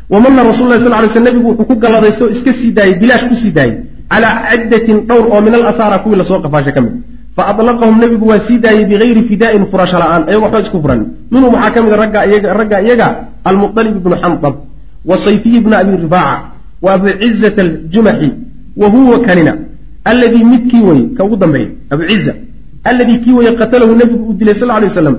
[0.09, 3.35] wamana rasul lah sal ly sl nabigu wuxuu ku galladaysto iska sii daayey bilaash ku
[3.35, 3.75] sii daayey
[4.11, 6.93] calaa ciddatin dhowr oo min alasaara kuwii la soo qafaasha ka mid.
[7.35, 11.01] Fa adlaqahum nabigu waa sii daayey bigayri fidaa'in furasho la'aan ayagoo waxba isku furan.
[11.31, 11.97] Minhum waxaa ka mid a
[12.59, 13.07] ragga iyaga
[13.49, 14.55] almuطalib ibnu xandab
[15.09, 16.37] wa sayfiy ibnu abi rifaaca
[16.81, 18.29] wa abu cizata aljumaxi
[18.81, 19.53] wa huwa kanina.
[20.05, 22.33] Alladii midkii weye ka ugu dambeeya abu ciza
[22.89, 25.17] alladii kii weye qatalahu nabigu uu dilay sal lay waslam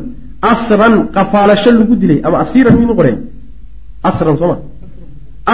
[0.52, 3.18] asran qafaalasho lagu dilay ama asiiran minu qoreen
[4.02, 4.56] asran sooma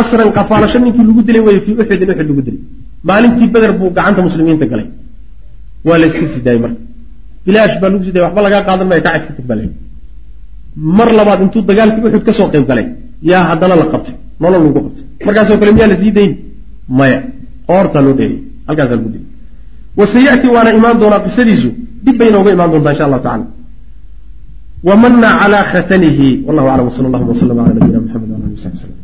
[0.01, 2.61] asran qafaalasho ninkii lagu dilay wey fii uxudin uxud lagu dilay.
[3.09, 4.89] Maalintii beder buu gacanta muslimiinta galay.
[5.87, 6.81] Waa la iska marka.
[7.47, 9.71] Bilaash baa lagu sii dayay waxba lagaa qaadan maya kaca iska tag
[10.99, 12.87] mar labaad intuu dagaalkii uxud ka soo qayb galay
[13.31, 15.05] yaa haddana la qabtay nolol lagu qabtay.
[15.27, 16.33] Markaasoo kale miyaa la sii dayn
[16.99, 17.19] maya.
[17.69, 19.29] Qoortaa loo dheeriyay halkaasaa lagu dilay.
[19.99, 21.69] Wasayati waana imaan doonaa qisadiisu.
[22.05, 23.47] Dib bay inooga imaan doontaa insha allahu tacala
[24.85, 29.04] wamana calaa khatanihi wallahu aclam wsala allahuma wslama cala nabiyina maxamed wala ali sabi slm